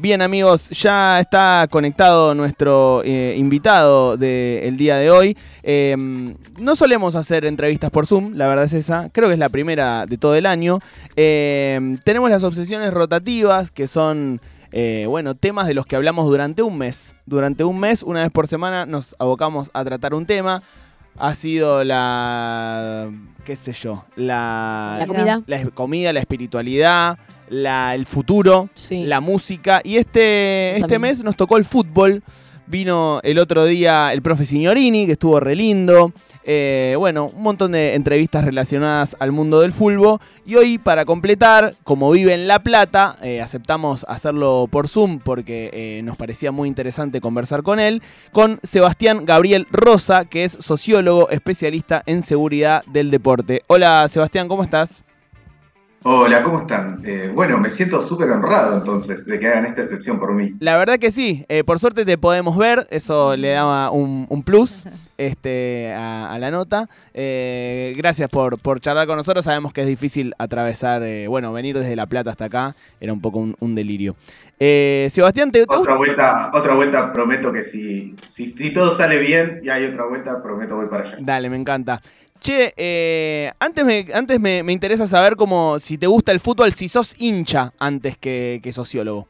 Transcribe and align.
Bien 0.00 0.22
amigos, 0.22 0.70
ya 0.70 1.18
está 1.18 1.66
conectado 1.68 2.32
nuestro 2.32 3.02
eh, 3.04 3.34
invitado 3.36 4.16
del 4.16 4.76
día 4.76 4.94
de 4.94 5.10
hoy. 5.10 5.36
Em, 5.64 6.36
no 6.56 6.76
solemos 6.76 7.16
hacer 7.16 7.44
entrevistas 7.44 7.90
por 7.90 8.06
Zoom, 8.06 8.34
la 8.34 8.46
verdad 8.46 8.66
es 8.66 8.74
esa, 8.74 9.10
creo 9.10 9.26
que 9.26 9.32
es 9.32 9.40
la 9.40 9.48
primera 9.48 10.06
de 10.06 10.16
todo 10.16 10.36
el 10.36 10.46
año. 10.46 10.78
Em, 11.16 11.98
tenemos 12.04 12.30
las 12.30 12.44
obsesiones 12.44 12.94
rotativas, 12.94 13.72
que 13.72 13.88
son, 13.88 14.40
eh, 14.70 15.06
bueno, 15.08 15.34
temas 15.34 15.66
de 15.66 15.74
los 15.74 15.84
que 15.84 15.96
hablamos 15.96 16.26
durante 16.26 16.62
un 16.62 16.78
mes. 16.78 17.16
Durante 17.26 17.64
un 17.64 17.80
mes, 17.80 18.04
una 18.04 18.22
vez 18.22 18.30
por 18.30 18.46
semana, 18.46 18.86
nos 18.86 19.16
abocamos 19.18 19.68
a 19.74 19.84
tratar 19.84 20.14
un 20.14 20.26
tema. 20.26 20.62
Ha 21.20 21.34
sido 21.34 21.82
la, 21.84 23.10
qué 23.44 23.56
sé 23.56 23.72
yo, 23.72 24.04
la, 24.16 24.96
La 25.00 25.06
comida. 25.06 25.42
la 25.46 25.64
comida, 25.70 26.12
la 26.12 26.20
espiritualidad, 26.20 27.18
la- 27.48 27.94
el 27.94 28.06
futuro, 28.06 28.68
Sí. 28.74 29.04
la 29.04 29.20
música. 29.20 29.80
Y 29.84 29.96
este, 29.96 30.76
este 30.76 30.98
mes 30.98 31.22
nos 31.24 31.34
tocó 31.36 31.56
el 31.56 31.64
fútbol. 31.64 32.22
Vino 32.66 33.20
el 33.24 33.38
otro 33.38 33.64
día 33.64 34.12
el 34.12 34.20
profe 34.22 34.44
Signorini, 34.44 35.06
que 35.06 35.12
estuvo 35.12 35.40
re 35.40 35.56
lindo. 35.56 36.12
Eh, 36.50 36.94
bueno, 36.96 37.26
un 37.26 37.42
montón 37.42 37.72
de 37.72 37.94
entrevistas 37.94 38.42
relacionadas 38.42 39.14
al 39.20 39.32
mundo 39.32 39.60
del 39.60 39.70
fútbol. 39.70 40.18
Y 40.46 40.54
hoy, 40.54 40.78
para 40.78 41.04
completar, 41.04 41.74
como 41.84 42.10
vive 42.10 42.32
en 42.32 42.48
La 42.48 42.60
Plata, 42.60 43.16
eh, 43.20 43.42
aceptamos 43.42 44.06
hacerlo 44.08 44.66
por 44.70 44.88
Zoom 44.88 45.18
porque 45.18 45.68
eh, 45.74 46.00
nos 46.04 46.16
parecía 46.16 46.50
muy 46.50 46.66
interesante 46.66 47.20
conversar 47.20 47.62
con 47.62 47.78
él, 47.78 48.02
con 48.32 48.60
Sebastián 48.62 49.26
Gabriel 49.26 49.66
Rosa, 49.70 50.24
que 50.24 50.44
es 50.44 50.52
sociólogo 50.52 51.28
especialista 51.28 52.02
en 52.06 52.22
seguridad 52.22 52.82
del 52.86 53.10
deporte. 53.10 53.60
Hola 53.66 54.08
Sebastián, 54.08 54.48
¿cómo 54.48 54.62
estás? 54.62 55.04
Hola, 56.04 56.44
¿cómo 56.44 56.60
están? 56.60 56.98
Eh, 57.04 57.30
bueno, 57.34 57.58
me 57.58 57.72
siento 57.72 58.00
súper 58.02 58.30
honrado 58.30 58.76
entonces 58.78 59.26
de 59.26 59.38
que 59.38 59.48
hagan 59.48 59.66
esta 59.66 59.82
excepción 59.82 60.20
por 60.20 60.32
mí. 60.32 60.54
La 60.60 60.76
verdad 60.76 60.98
que 60.98 61.10
sí, 61.10 61.44
eh, 61.48 61.64
por 61.64 61.80
suerte 61.80 62.04
te 62.04 62.16
podemos 62.16 62.56
ver, 62.56 62.86
eso 62.90 63.36
le 63.36 63.50
daba 63.50 63.90
un, 63.90 64.24
un 64.28 64.42
plus 64.44 64.84
este, 65.18 65.92
a, 65.92 66.32
a 66.32 66.38
la 66.38 66.52
nota. 66.52 66.88
Eh, 67.14 67.94
gracias 67.96 68.30
por, 68.30 68.58
por 68.60 68.80
charlar 68.80 69.08
con 69.08 69.16
nosotros, 69.16 69.44
sabemos 69.44 69.72
que 69.72 69.80
es 69.80 69.88
difícil 69.88 70.34
atravesar, 70.38 71.02
bueno, 71.28 71.52
venir 71.52 71.76
desde 71.76 71.96
La 71.96 72.06
Plata 72.06 72.30
hasta 72.30 72.44
acá, 72.44 72.76
era 73.00 73.12
un 73.12 73.20
poco 73.20 73.40
un, 73.40 73.56
un 73.58 73.74
delirio. 73.74 74.14
Eh, 74.60 75.06
Sebastián, 75.10 75.52
¿te, 75.52 75.66
te 75.66 75.76
Otra 75.76 75.96
vuelta, 75.96 76.50
otra 76.52 76.74
vuelta 76.74 77.12
prometo 77.12 77.52
que 77.52 77.64
si, 77.64 78.14
si, 78.28 78.52
si 78.52 78.72
todo 78.72 78.96
sale 78.96 79.18
bien 79.18 79.60
y 79.62 79.68
hay 79.68 79.84
otra 79.84 80.06
vuelta, 80.06 80.42
prometo 80.42 80.76
voy 80.76 80.86
para 80.86 81.04
allá. 81.04 81.16
Dale, 81.20 81.48
me 81.50 81.56
encanta. 81.56 82.00
Che, 82.40 82.72
eh, 82.76 83.52
antes, 83.58 83.84
me, 83.84 84.06
antes 84.14 84.38
me, 84.40 84.62
me 84.62 84.72
interesa 84.72 85.06
saber 85.06 85.36
como 85.36 85.78
si 85.78 85.98
te 85.98 86.06
gusta 86.06 86.32
el 86.32 86.40
fútbol, 86.40 86.72
si 86.72 86.88
sos 86.88 87.14
hincha 87.18 87.72
antes 87.78 88.16
que, 88.16 88.60
que 88.62 88.72
sociólogo. 88.72 89.26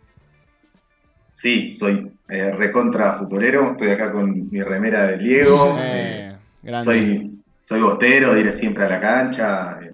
Sí, 1.33 1.77
soy 1.77 2.11
eh, 2.29 2.53
recontra 2.53 3.15
futbolero, 3.15 3.71
estoy 3.73 3.91
acá 3.91 4.11
con 4.13 4.51
mi 4.51 4.61
remera 4.61 5.05
de 5.07 5.19
Diego, 5.19 5.77
Eh, 5.81 6.35
grande. 6.63 6.85
soy, 6.85 7.43
soy 7.63 7.81
bostero, 7.81 8.35
de 8.35 8.41
ir 8.41 8.53
siempre 8.53 8.85
a 8.85 8.89
la 8.89 9.01
cancha, 9.01 9.79
eh, 9.81 9.93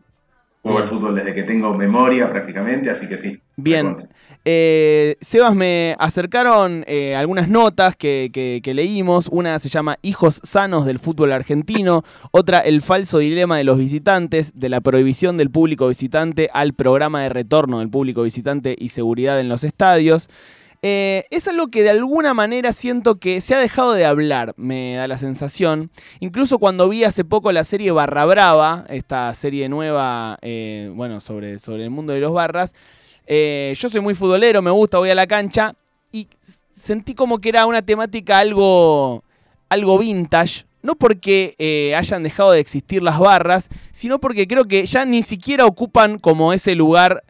juego 0.63 0.79
al 0.79 0.89
fútbol 0.89 1.15
desde 1.15 1.35
que 1.35 1.43
tengo 1.43 1.75
memoria 1.75 2.31
prácticamente, 2.31 2.91
así 2.91 3.07
que 3.07 3.19
sí. 3.19 3.44
Bien. 3.57 4.09
Eh, 4.45 5.17
Sebas, 5.21 5.55
me 5.55 5.97
acercaron 5.99 6.85
eh, 6.87 7.15
algunas 7.17 7.49
notas 7.49 7.97
que, 7.97 8.31
que- 8.33 8.61
que 8.63 8.75
leímos. 8.75 9.29
Una 9.31 9.59
se 9.59 9.69
llama 9.69 9.99
Hijos 10.03 10.41
sanos 10.43 10.85
del 10.87 10.99
fútbol 10.99 11.33
argentino. 11.33 12.03
Otra, 12.31 12.59
El 12.59 12.83
falso 12.83 13.19
dilema 13.19 13.57
de 13.57 13.65
los 13.65 13.79
visitantes, 13.79 14.53
de 14.59 14.69
la 14.69 14.81
prohibición 14.81 15.37
del 15.37 15.51
público 15.51 15.89
visitante 15.89 16.51
al 16.53 16.75
programa 16.75 17.23
de 17.23 17.29
retorno 17.31 17.79
del 17.79 17.89
público 17.91 18.23
visitante 18.23 18.75
y 18.79 18.89
seguridad 18.91 19.41
en 19.41 19.49
los 19.49 19.65
estadios. 19.65 20.29
Eh, 20.87 21.25
es 21.31 21.49
algo 21.49 21.69
que 21.69 21.83
de 21.83 21.89
alguna 21.89 22.35
manera 22.35 22.75
siento 22.75 23.15
que 23.19 23.41
se 23.41 23.55
ha 23.55 23.59
dejado 23.59 23.95
de 23.95 24.05
hablar, 24.05 24.53
me 24.59 24.97
da 24.97 25.09
la 25.09 25.17
sensación. 25.17 25.91
Incluso 26.21 26.59
cuando 26.59 26.91
vi 26.91 27.05
hace 27.05 27.25
poco 27.25 27.51
la 27.53 27.65
serie 27.65 27.91
Barra 27.93 28.27
Brava, 28.27 28.85
esta 28.91 29.33
serie 29.33 29.71
nueva, 29.71 30.37
eh, 30.43 30.91
bueno, 30.95 31.21
sobre, 31.21 31.59
sobre 31.59 31.85
el 31.85 31.91
mundo 31.91 32.13
de 32.13 32.21
los 32.21 32.33
barras, 32.35 32.75
eh, 33.27 33.75
yo 33.77 33.89
soy 33.89 34.01
muy 34.01 34.15
futbolero, 34.15 34.63
me 34.63 34.71
gusta, 34.71 34.99
voy 34.99 35.11
a 35.11 35.15
la 35.15 35.27
cancha. 35.27 35.75
Y 36.13 36.29
sentí 36.71 37.15
como 37.15 37.39
que 37.39 37.49
era 37.49 37.67
una 37.67 37.83
temática 37.83 38.39
algo, 38.39 39.25
algo 39.69 39.99
vintage. 39.99 40.67
No 40.83 40.95
porque 40.97 41.55
eh, 41.59 41.95
hayan 41.97 42.23
dejado 42.23 42.53
de 42.53 42.61
existir 42.61 43.03
las 43.03 43.19
barras, 43.19 43.71
sino 43.91 44.19
porque 44.21 44.47
creo 44.47 44.65
que 44.65 44.85
ya 44.85 45.05
ni 45.05 45.23
siquiera 45.23 45.65
ocupan 45.65 46.19
como 46.19 46.53
ese 46.53 46.75
lugar 46.75 47.25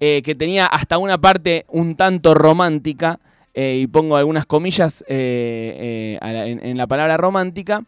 eh, 0.00 0.22
que 0.24 0.34
tenía 0.34 0.66
hasta 0.66 0.98
una 0.98 1.18
parte 1.18 1.66
un 1.68 1.96
tanto 1.96 2.34
romántica, 2.34 3.20
y 3.56 3.86
pongo 3.86 4.16
algunas 4.16 4.46
comillas 4.46 5.04
en 5.06 6.76
la 6.76 6.88
palabra 6.88 7.16
romántica, 7.16 7.84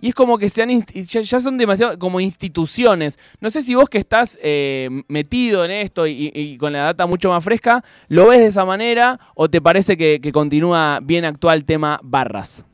y 0.00 0.08
es 0.08 0.14
como 0.14 0.38
que 0.38 0.48
se 0.48 0.62
han 0.62 0.70
ya, 0.70 1.20
ya 1.20 1.40
son 1.40 1.58
demasiado 1.58 1.98
como 1.98 2.20
instituciones. 2.20 3.18
No 3.40 3.50
sé 3.50 3.62
si 3.62 3.74
vos 3.74 3.88
que 3.88 3.98
estás 3.98 4.38
eh, 4.42 4.88
metido 5.08 5.64
en 5.64 5.70
esto 5.70 6.06
y, 6.06 6.30
y 6.34 6.56
con 6.58 6.72
la 6.72 6.80
data 6.80 7.06
mucho 7.06 7.28
más 7.30 7.42
fresca, 7.42 7.82
lo 8.08 8.28
ves 8.28 8.40
de 8.40 8.46
esa 8.46 8.64
manera 8.64 9.18
o 9.34 9.48
te 9.48 9.60
parece 9.60 9.96
que, 9.96 10.20
que 10.20 10.32
continúa 10.32 11.00
bien 11.02 11.24
actual 11.24 11.64
tema 11.64 11.98
barras. 12.02 12.64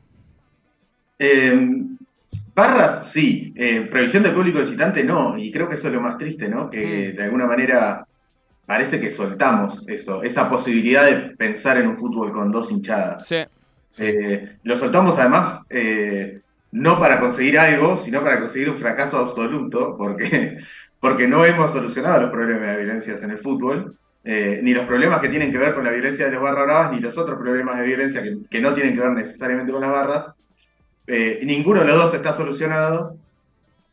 Eh, 1.19 1.81
barras, 2.53 3.11
sí. 3.11 3.53
Eh, 3.55 3.87
prohibición 3.89 4.23
del 4.23 4.33
público 4.33 4.59
visitante, 4.59 5.03
no. 5.03 5.37
Y 5.37 5.51
creo 5.51 5.67
que 5.69 5.75
eso 5.75 5.87
es 5.87 5.93
lo 5.93 6.01
más 6.01 6.17
triste, 6.17 6.49
¿no? 6.49 6.69
Que 6.69 7.11
Mm. 7.13 7.17
de 7.17 7.23
alguna 7.23 7.45
manera 7.45 8.05
parece 8.65 8.99
que 8.99 9.11
soltamos 9.11 9.87
eso, 9.87 10.23
esa 10.23 10.49
posibilidad 10.49 11.05
de 11.05 11.35
pensar 11.35 11.77
en 11.77 11.87
un 11.87 11.97
fútbol 11.97 12.31
con 12.31 12.51
dos 12.51 12.71
hinchadas. 12.71 13.27
Sí. 13.27 13.37
Eh, 13.97 14.57
lo 14.63 14.77
soltamos 14.77 15.17
además 15.17 15.61
eh, 15.69 16.41
no 16.75 16.99
para 16.99 17.21
conseguir 17.21 17.57
algo, 17.57 17.95
sino 17.95 18.21
para 18.21 18.37
conseguir 18.37 18.69
un 18.69 18.77
fracaso 18.77 19.17
absoluto, 19.17 19.95
porque, 19.97 20.57
porque 20.99 21.25
no 21.27 21.45
hemos 21.45 21.71
solucionado 21.71 22.21
los 22.23 22.31
problemas 22.31 22.67
de 22.75 22.83
violencias 22.83 23.23
en 23.23 23.31
el 23.31 23.37
fútbol, 23.37 23.97
eh, 24.25 24.59
ni 24.61 24.73
los 24.73 24.85
problemas 24.85 25.21
que 25.21 25.29
tienen 25.29 25.51
que 25.51 25.57
ver 25.57 25.73
con 25.73 25.85
la 25.85 25.91
violencia 25.91 26.25
de 26.25 26.31
los 26.33 26.41
barra 26.41 26.63
bravas, 26.63 26.91
ni 26.91 26.99
los 26.99 27.17
otros 27.17 27.39
problemas 27.39 27.79
de 27.79 27.85
violencia 27.85 28.21
que, 28.21 28.35
que 28.49 28.59
no 28.59 28.73
tienen 28.73 28.93
que 28.93 28.99
ver 29.01 29.11
necesariamente 29.11 29.71
con 29.71 29.81
las 29.81 29.91
barras. 29.91 30.33
Eh, 31.07 31.39
ninguno 31.43 31.79
de 31.81 31.87
los 31.87 31.95
dos 31.97 32.13
está 32.13 32.33
solucionado 32.33 33.15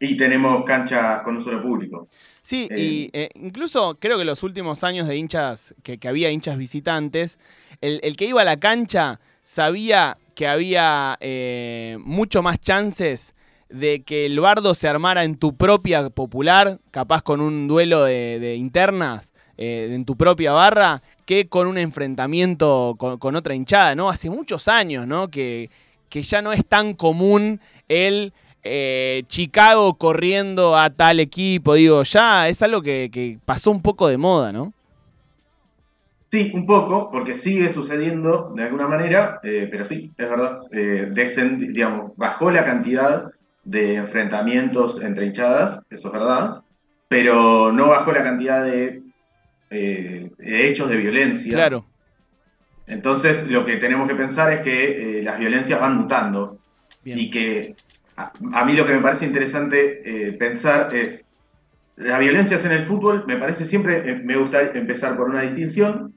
y 0.00 0.16
tenemos 0.16 0.64
canchas 0.64 1.22
con 1.22 1.36
un 1.36 1.44
solo 1.44 1.62
público. 1.62 2.08
Sí, 2.42 2.66
Eh. 2.70 2.80
y 2.80 3.10
eh, 3.12 3.28
incluso 3.36 3.96
creo 4.00 4.18
que 4.18 4.24
los 4.24 4.42
últimos 4.42 4.82
años 4.82 5.06
de 5.06 5.16
hinchas, 5.16 5.74
que, 5.84 5.98
que 5.98 6.08
había 6.08 6.32
hinchas 6.32 6.58
visitantes, 6.58 7.38
el, 7.80 8.00
el 8.02 8.16
que 8.16 8.26
iba 8.26 8.40
a 8.42 8.44
la 8.44 8.58
cancha 8.58 9.20
sabía 9.42 10.18
que 10.34 10.46
había 10.46 11.18
eh, 11.20 11.98
mucho 12.00 12.42
más 12.42 12.58
chances 12.60 13.34
de 13.68 14.02
que 14.02 14.26
el 14.26 14.38
bardo 14.40 14.74
se 14.74 14.88
armara 14.88 15.24
en 15.24 15.36
tu 15.36 15.56
propia 15.56 16.08
popular, 16.10 16.78
capaz 16.90 17.22
con 17.22 17.40
un 17.40 17.68
duelo 17.68 18.04
de, 18.04 18.54
internas 18.56 19.32
eh, 19.56 19.90
en 19.92 20.04
tu 20.04 20.16
propia 20.16 20.52
barra, 20.52 21.02
que 21.26 21.48
con 21.48 21.66
un 21.66 21.78
enfrentamiento 21.78 22.96
con, 22.98 23.18
con 23.18 23.36
otra 23.36 23.54
hinchada, 23.54 23.94
¿no? 23.94 24.10
Hace 24.10 24.30
muchos 24.30 24.68
años, 24.68 25.06
¿no? 25.06 25.28
Que, 25.28 25.70
que 26.08 26.22
ya 26.22 26.42
no 26.42 26.52
es 26.52 26.66
tan 26.66 26.94
común 26.94 27.60
el 27.88 28.32
eh, 28.62 29.22
Chicago 29.28 29.94
corriendo 29.94 30.76
a 30.76 30.90
tal 30.90 31.20
equipo, 31.20 31.74
digo, 31.74 32.02
ya 32.02 32.48
es 32.48 32.62
algo 32.62 32.82
que, 32.82 33.10
que 33.12 33.38
pasó 33.44 33.70
un 33.70 33.80
poco 33.80 34.08
de 34.08 34.18
moda, 34.18 34.52
¿no? 34.52 34.72
Sí, 36.32 36.50
un 36.54 36.64
poco, 36.64 37.10
porque 37.10 37.34
sigue 37.34 37.68
sucediendo 37.68 38.54
de 38.56 38.62
alguna 38.62 38.88
manera, 38.88 39.38
eh, 39.42 39.68
pero 39.70 39.84
sí, 39.84 40.14
es 40.16 40.30
verdad. 40.30 40.62
Eh, 40.72 41.12
digamos, 41.58 42.16
bajó 42.16 42.50
la 42.50 42.64
cantidad 42.64 43.30
de 43.64 43.96
enfrentamientos 43.96 45.02
entre 45.02 45.26
hinchadas, 45.26 45.82
eso 45.90 46.08
es 46.08 46.12
verdad, 46.14 46.62
pero 47.08 47.70
no 47.70 47.88
bajó 47.88 48.12
la 48.12 48.22
cantidad 48.22 48.64
de, 48.64 49.02
eh, 49.68 50.30
de 50.38 50.68
hechos 50.70 50.88
de 50.88 50.96
violencia. 50.96 51.52
Claro. 51.52 51.84
Entonces, 52.86 53.46
lo 53.48 53.66
que 53.66 53.76
tenemos 53.76 54.08
que 54.08 54.14
pensar 54.14 54.50
es 54.54 54.60
que 54.60 55.20
las 55.22 55.38
violencias 55.38 55.78
van 55.78 55.98
mutando 55.98 56.58
Bien. 57.04 57.18
y 57.18 57.30
que 57.30 57.76
a, 58.16 58.32
a 58.54 58.64
mí 58.64 58.72
lo 58.72 58.86
que 58.86 58.94
me 58.94 59.02
parece 59.02 59.26
interesante 59.26 60.34
pensar 60.38 60.96
es, 60.96 61.28
las 61.96 62.18
violencias 62.18 62.64
en 62.64 62.72
el 62.72 62.86
fútbol, 62.86 63.24
me 63.26 63.36
parece 63.36 63.66
siempre, 63.66 64.14
me 64.14 64.38
gusta 64.38 64.62
empezar 64.72 65.14
por 65.14 65.28
una 65.28 65.42
distinción. 65.42 66.14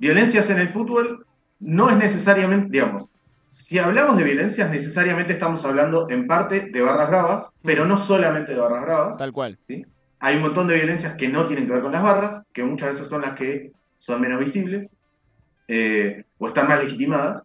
Violencias 0.00 0.48
en 0.48 0.58
el 0.58 0.68
fútbol 0.70 1.26
no 1.60 1.90
es 1.90 1.96
necesariamente, 1.96 2.68
digamos, 2.70 3.08
si 3.50 3.78
hablamos 3.78 4.16
de 4.16 4.24
violencias, 4.24 4.70
necesariamente 4.70 5.34
estamos 5.34 5.62
hablando 5.64 6.08
en 6.08 6.26
parte 6.26 6.70
de 6.70 6.80
barras 6.80 7.10
bravas, 7.10 7.52
pero 7.62 7.84
no 7.84 7.98
solamente 7.98 8.54
de 8.54 8.60
barras 8.60 8.82
bravas. 8.82 9.18
Tal 9.18 9.30
cual. 9.32 9.58
Hay 10.20 10.36
un 10.36 10.42
montón 10.42 10.68
de 10.68 10.76
violencias 10.76 11.14
que 11.16 11.28
no 11.28 11.46
tienen 11.46 11.66
que 11.66 11.72
ver 11.74 11.82
con 11.82 11.92
las 11.92 12.02
barras, 12.02 12.42
que 12.52 12.64
muchas 12.64 12.90
veces 12.92 13.08
son 13.08 13.20
las 13.22 13.32
que 13.32 13.72
son 13.98 14.20
menos 14.22 14.40
visibles 14.40 14.88
eh, 15.68 16.24
o 16.38 16.48
están 16.48 16.68
más 16.68 16.82
legitimadas. 16.82 17.42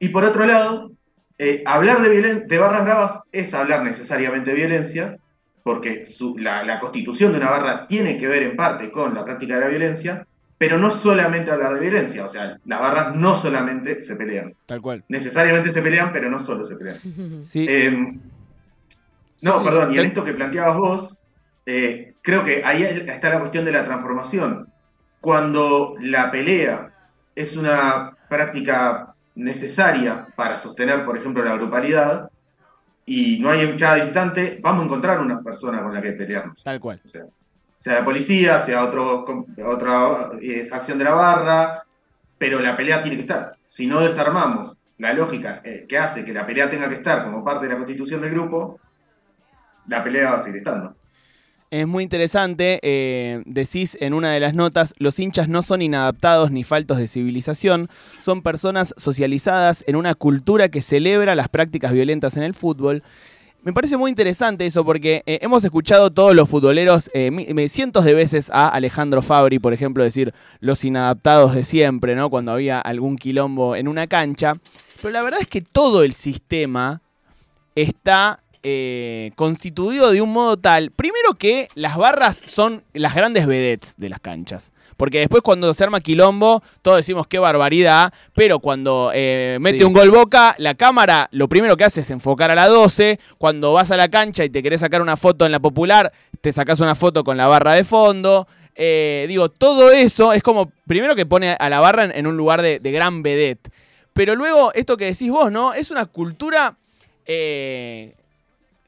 Y 0.00 0.08
por 0.08 0.24
otro 0.24 0.44
lado, 0.46 0.90
eh, 1.38 1.62
hablar 1.66 2.00
de, 2.02 2.10
violen- 2.10 2.46
de 2.46 2.58
barras 2.58 2.84
bravas 2.84 3.20
es 3.32 3.54
hablar 3.54 3.82
necesariamente 3.84 4.50
de 4.50 4.56
violencias, 4.56 5.18
porque 5.62 6.04
su- 6.04 6.36
la, 6.38 6.62
la 6.64 6.80
constitución 6.80 7.32
de 7.32 7.38
una 7.38 7.50
barra 7.50 7.86
tiene 7.86 8.18
que 8.18 8.26
ver 8.26 8.42
en 8.42 8.56
parte 8.56 8.90
con 8.90 9.14
la 9.14 9.24
práctica 9.24 9.54
de 9.54 9.60
la 9.60 9.68
violencia, 9.68 10.26
pero 10.64 10.78
no 10.78 10.90
solamente 10.90 11.50
hablar 11.50 11.74
de 11.74 11.80
violencia, 11.80 12.24
o 12.24 12.28
sea, 12.30 12.58
las 12.64 12.80
barras 12.80 13.14
no 13.14 13.34
solamente 13.34 14.00
se 14.00 14.16
pelean. 14.16 14.54
Tal 14.64 14.80
cual. 14.80 15.04
Necesariamente 15.08 15.70
se 15.70 15.82
pelean, 15.82 16.10
pero 16.10 16.30
no 16.30 16.40
solo 16.40 16.64
se 16.64 16.74
pelean. 16.76 16.98
Sí. 17.42 17.66
Eh, 17.68 18.18
Sí, 19.36 19.46
no, 19.46 19.58
sí, 19.58 19.64
perdón, 19.64 19.90
sí. 19.90 19.96
y 19.96 19.98
en 19.98 20.06
esto 20.06 20.24
que 20.24 20.32
planteabas 20.32 20.76
vos, 20.76 21.18
eh, 21.66 22.14
creo 22.22 22.44
que 22.44 22.64
ahí 22.64 22.82
está 22.82 23.28
la 23.28 23.40
cuestión 23.40 23.66
de 23.66 23.72
la 23.72 23.84
transformación. 23.84 24.68
Cuando 25.20 25.96
la 26.00 26.30
pelea 26.30 26.94
es 27.34 27.54
una 27.54 28.16
práctica 28.30 29.14
necesaria 29.34 30.28
para 30.34 30.58
sostener, 30.58 31.04
por 31.04 31.18
ejemplo, 31.18 31.44
la 31.44 31.56
grupalidad, 31.56 32.30
y 33.04 33.38
no 33.40 33.50
hay 33.50 33.62
hinchada 33.64 33.96
visitante, 33.96 34.60
vamos 34.62 34.82
a 34.82 34.84
encontrar 34.86 35.20
una 35.20 35.42
persona 35.42 35.82
con 35.82 35.92
la 35.92 36.00
que 36.00 36.12
pelearnos. 36.12 36.62
Tal 36.62 36.80
cual. 36.80 37.02
O 37.04 37.08
sea, 37.08 37.24
sea 37.84 37.96
la 37.96 38.04
policía, 38.04 38.64
sea 38.64 38.82
otro, 38.82 39.26
otra 39.62 40.30
eh, 40.40 40.66
facción 40.70 40.96
de 40.96 41.04
la 41.04 41.10
barra, 41.10 41.84
pero 42.38 42.58
la 42.58 42.74
pelea 42.78 43.02
tiene 43.02 43.18
que 43.18 43.24
estar. 43.24 43.58
Si 43.62 43.86
no 43.86 44.00
desarmamos 44.00 44.78
la 44.96 45.12
lógica 45.12 45.60
eh, 45.62 45.84
que 45.86 45.98
hace 45.98 46.24
que 46.24 46.32
la 46.32 46.46
pelea 46.46 46.70
tenga 46.70 46.88
que 46.88 46.94
estar 46.94 47.24
como 47.24 47.44
parte 47.44 47.66
de 47.66 47.72
la 47.72 47.76
constitución 47.76 48.22
del 48.22 48.30
grupo, 48.30 48.80
la 49.86 50.02
pelea 50.02 50.30
va 50.30 50.38
a 50.38 50.40
seguir 50.40 50.56
estando. 50.56 50.96
Es 51.70 51.86
muy 51.86 52.04
interesante, 52.04 52.80
eh, 52.82 53.42
decís 53.44 53.98
en 54.00 54.14
una 54.14 54.32
de 54.32 54.40
las 54.40 54.54
notas, 54.54 54.94
los 54.96 55.18
hinchas 55.18 55.50
no 55.50 55.60
son 55.62 55.82
inadaptados 55.82 56.50
ni 56.50 56.64
faltos 56.64 56.96
de 56.96 57.06
civilización, 57.06 57.90
son 58.18 58.40
personas 58.40 58.94
socializadas 58.96 59.84
en 59.86 59.96
una 59.96 60.14
cultura 60.14 60.70
que 60.70 60.80
celebra 60.80 61.34
las 61.34 61.50
prácticas 61.50 61.92
violentas 61.92 62.38
en 62.38 62.44
el 62.44 62.54
fútbol. 62.54 63.02
Me 63.64 63.72
parece 63.72 63.96
muy 63.96 64.10
interesante 64.10 64.66
eso 64.66 64.84
porque 64.84 65.22
eh, 65.24 65.38
hemos 65.40 65.64
escuchado 65.64 66.10
todos 66.10 66.34
los 66.34 66.50
futboleros 66.50 67.10
eh, 67.14 67.66
cientos 67.70 68.04
de 68.04 68.12
veces 68.12 68.50
a 68.50 68.68
Alejandro 68.68 69.22
Fabri, 69.22 69.58
por 69.58 69.72
ejemplo, 69.72 70.04
decir 70.04 70.34
los 70.60 70.84
inadaptados 70.84 71.54
de 71.54 71.64
siempre, 71.64 72.14
¿no? 72.14 72.28
Cuando 72.28 72.52
había 72.52 72.78
algún 72.78 73.16
quilombo 73.16 73.74
en 73.74 73.88
una 73.88 74.06
cancha. 74.06 74.58
Pero 75.00 75.12
la 75.12 75.22
verdad 75.22 75.40
es 75.40 75.46
que 75.46 75.62
todo 75.62 76.02
el 76.02 76.12
sistema 76.12 77.00
está 77.74 78.42
eh, 78.62 79.32
constituido 79.34 80.12
de 80.12 80.20
un 80.20 80.34
modo 80.34 80.58
tal, 80.58 80.90
primero 80.90 81.32
que 81.32 81.68
las 81.74 81.96
barras 81.96 82.42
son 82.44 82.84
las 82.92 83.14
grandes 83.14 83.46
vedettes 83.46 83.94
de 83.96 84.10
las 84.10 84.20
canchas. 84.20 84.72
Porque 84.96 85.18
después 85.18 85.42
cuando 85.42 85.72
se 85.74 85.84
arma 85.84 86.00
quilombo, 86.00 86.62
todos 86.82 86.98
decimos 86.98 87.26
qué 87.26 87.38
barbaridad, 87.38 88.12
pero 88.34 88.58
cuando 88.60 89.10
eh, 89.14 89.58
mete 89.60 89.78
Sí. 89.78 89.84
un 89.84 89.92
gol 89.92 90.10
boca, 90.10 90.54
la 90.58 90.74
cámara 90.74 91.28
lo 91.32 91.48
primero 91.48 91.76
que 91.76 91.84
hace 91.84 92.00
es 92.02 92.10
enfocar 92.10 92.50
a 92.50 92.54
la 92.54 92.68
12, 92.68 93.18
cuando 93.38 93.72
vas 93.72 93.90
a 93.90 93.96
la 93.96 94.08
cancha 94.08 94.44
y 94.44 94.50
te 94.50 94.62
querés 94.62 94.80
sacar 94.80 95.02
una 95.02 95.16
foto 95.16 95.46
en 95.46 95.52
la 95.52 95.60
popular, 95.60 96.12
te 96.40 96.52
sacás 96.52 96.80
una 96.80 96.94
foto 96.94 97.24
con 97.24 97.36
la 97.36 97.46
barra 97.48 97.72
de 97.74 97.84
fondo. 97.84 98.46
Eh, 98.76 99.26
digo, 99.28 99.48
todo 99.48 99.90
eso 99.90 100.32
es 100.32 100.42
como, 100.42 100.70
primero 100.86 101.14
que 101.14 101.26
pone 101.26 101.56
a 101.58 101.68
la 101.68 101.80
barra 101.80 102.04
en, 102.04 102.12
en 102.16 102.26
un 102.26 102.36
lugar 102.36 102.60
de, 102.62 102.80
de 102.80 102.90
gran 102.92 103.22
vedette. 103.22 103.70
Pero 104.12 104.34
luego, 104.36 104.72
esto 104.74 104.96
que 104.96 105.06
decís 105.06 105.30
vos, 105.30 105.50
¿no? 105.50 105.74
Es 105.74 105.90
una 105.90 106.06
cultura 106.06 106.76
eh, 107.26 108.14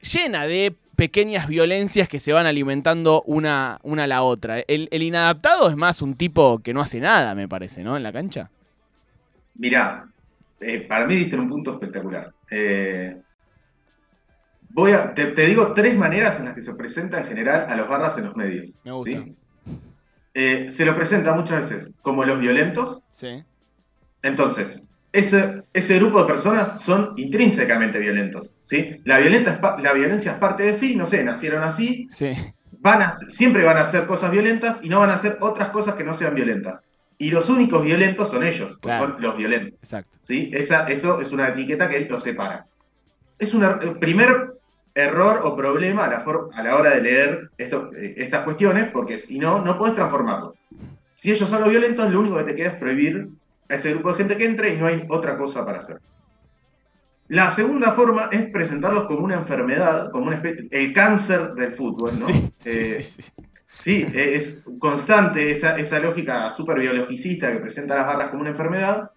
llena 0.01 0.47
de 0.47 0.73
pequeñas 0.97 1.47
violencias 1.47 2.09
que 2.09 2.19
se 2.19 2.33
van 2.33 2.47
alimentando 2.47 3.21
una, 3.27 3.79
una 3.83 4.03
a 4.03 4.07
la 4.07 4.23
otra. 4.23 4.59
El, 4.67 4.89
el 4.91 5.03
inadaptado 5.03 5.69
es 5.69 5.75
más 5.77 6.01
un 6.01 6.15
tipo 6.15 6.59
que 6.59 6.73
no 6.73 6.81
hace 6.81 6.99
nada, 6.99 7.35
me 7.35 7.47
parece, 7.47 7.83
¿no? 7.83 7.95
En 7.95 8.03
la 8.03 8.11
cancha. 8.11 8.49
Mirá, 9.55 10.07
eh, 10.59 10.81
para 10.81 11.05
mí 11.05 11.15
diste 11.15 11.37
un 11.37 11.49
punto 11.49 11.73
espectacular. 11.73 12.33
Eh, 12.49 13.15
voy 14.69 14.91
a, 14.91 15.13
te, 15.13 15.27
te 15.27 15.45
digo 15.45 15.73
tres 15.73 15.95
maneras 15.95 16.39
en 16.39 16.45
las 16.45 16.55
que 16.55 16.61
se 16.61 16.73
presenta 16.73 17.21
en 17.21 17.27
general 17.27 17.67
a 17.69 17.75
los 17.75 17.87
barras 17.87 18.17
en 18.17 18.25
los 18.25 18.35
medios. 18.35 18.77
Me 18.83 18.91
gusta. 18.91 19.23
¿sí? 19.23 19.35
Eh, 20.33 20.67
se 20.71 20.83
lo 20.83 20.95
presenta 20.95 21.33
muchas 21.33 21.69
veces 21.69 21.93
como 22.01 22.25
los 22.25 22.39
violentos. 22.39 23.03
Sí. 23.11 23.43
Entonces, 24.23 24.87
ese, 25.19 25.63
ese 25.73 25.97
grupo 25.97 26.19
de 26.21 26.27
personas 26.27 26.81
son 26.81 27.13
intrínsecamente 27.17 27.99
violentos. 27.99 28.55
¿sí? 28.61 29.01
La, 29.05 29.17
violenta 29.19 29.51
es 29.53 29.57
pa- 29.59 29.79
la 29.81 29.93
violencia 29.93 30.31
es 30.33 30.37
parte 30.37 30.63
de 30.63 30.77
sí, 30.77 30.95
no 30.95 31.07
sé, 31.07 31.23
nacieron 31.23 31.63
así, 31.63 32.07
Sí. 32.09 32.31
van 32.79 33.01
a, 33.01 33.11
siempre 33.11 33.63
van 33.63 33.77
a 33.77 33.81
hacer 33.81 34.05
cosas 34.07 34.31
violentas 34.31 34.79
y 34.83 34.89
no 34.89 34.99
van 34.99 35.09
a 35.09 35.15
hacer 35.15 35.37
otras 35.41 35.69
cosas 35.69 35.95
que 35.95 36.03
no 36.03 36.15
sean 36.15 36.35
violentas. 36.35 36.83
Y 37.17 37.31
los 37.31 37.49
únicos 37.49 37.83
violentos 37.83 38.29
son 38.29 38.43
ellos, 38.43 38.77
Claro. 38.79 39.13
son 39.13 39.21
los 39.21 39.35
violentos. 39.37 39.73
Exacto. 39.81 40.17
¿sí? 40.21 40.51
Esa, 40.53 40.87
eso 40.87 41.19
es 41.19 41.31
una 41.31 41.47
etiqueta 41.49 41.89
que 41.89 42.01
los 42.01 42.21
separa. 42.23 42.65
Es 43.39 43.53
un 43.53 43.63
er- 43.63 43.97
primer 43.99 44.53
error 44.93 45.41
o 45.43 45.55
problema 45.55 46.05
a 46.05 46.09
la, 46.09 46.19
for- 46.21 46.49
a 46.53 46.61
la 46.63 46.75
hora 46.75 46.91
de 46.95 47.01
leer 47.01 47.49
esto- 47.57 47.91
eh, 47.95 48.13
estas 48.17 48.43
cuestiones, 48.43 48.89
porque 48.91 49.17
si 49.17 49.39
no, 49.39 49.63
no 49.63 49.77
puedes 49.77 49.95
transformarlo. 49.95 50.55
Si 51.11 51.31
ellos 51.31 51.49
son 51.49 51.61
los 51.61 51.69
violentos, 51.69 52.11
lo 52.11 52.19
único 52.19 52.37
que 52.37 52.43
te 52.43 52.55
queda 52.55 52.69
es 52.69 52.75
prohibir 52.75 53.27
a 53.69 53.75
ese 53.75 53.91
grupo 53.93 54.09
de 54.11 54.15
gente 54.15 54.37
que 54.37 54.45
entre 54.45 54.73
y 54.73 54.77
no 54.77 54.85
hay 54.87 55.05
otra 55.09 55.37
cosa 55.37 55.65
para 55.65 55.79
hacer. 55.79 55.99
La 57.29 57.51
segunda 57.51 57.91
forma 57.91 58.29
es 58.31 58.49
presentarlos 58.51 59.05
como 59.05 59.25
una 59.25 59.35
enfermedad, 59.35 60.11
como 60.11 60.27
una 60.27 60.37
especie, 60.37 60.67
el 60.71 60.93
cáncer 60.93 61.53
del 61.53 61.73
fútbol, 61.73 62.17
¿no? 62.19 62.27
Sí, 62.27 62.49
sí, 62.59 62.79
Eh, 62.79 63.03
sí, 63.03 63.21
sí. 63.21 63.31
Sí, 63.83 64.05
e- 64.13 64.35
es 64.35 64.63
constante 64.79 65.51
esa, 65.51 65.77
esa 65.77 65.99
lógica 65.99 66.51
súper 66.51 66.79
biologicista 66.79 67.51
que 67.51 67.59
presenta 67.59 67.95
las 67.95 68.07
barras 68.07 68.29
como 68.29 68.41
una 68.41 68.51
enfermedad. 68.51 69.11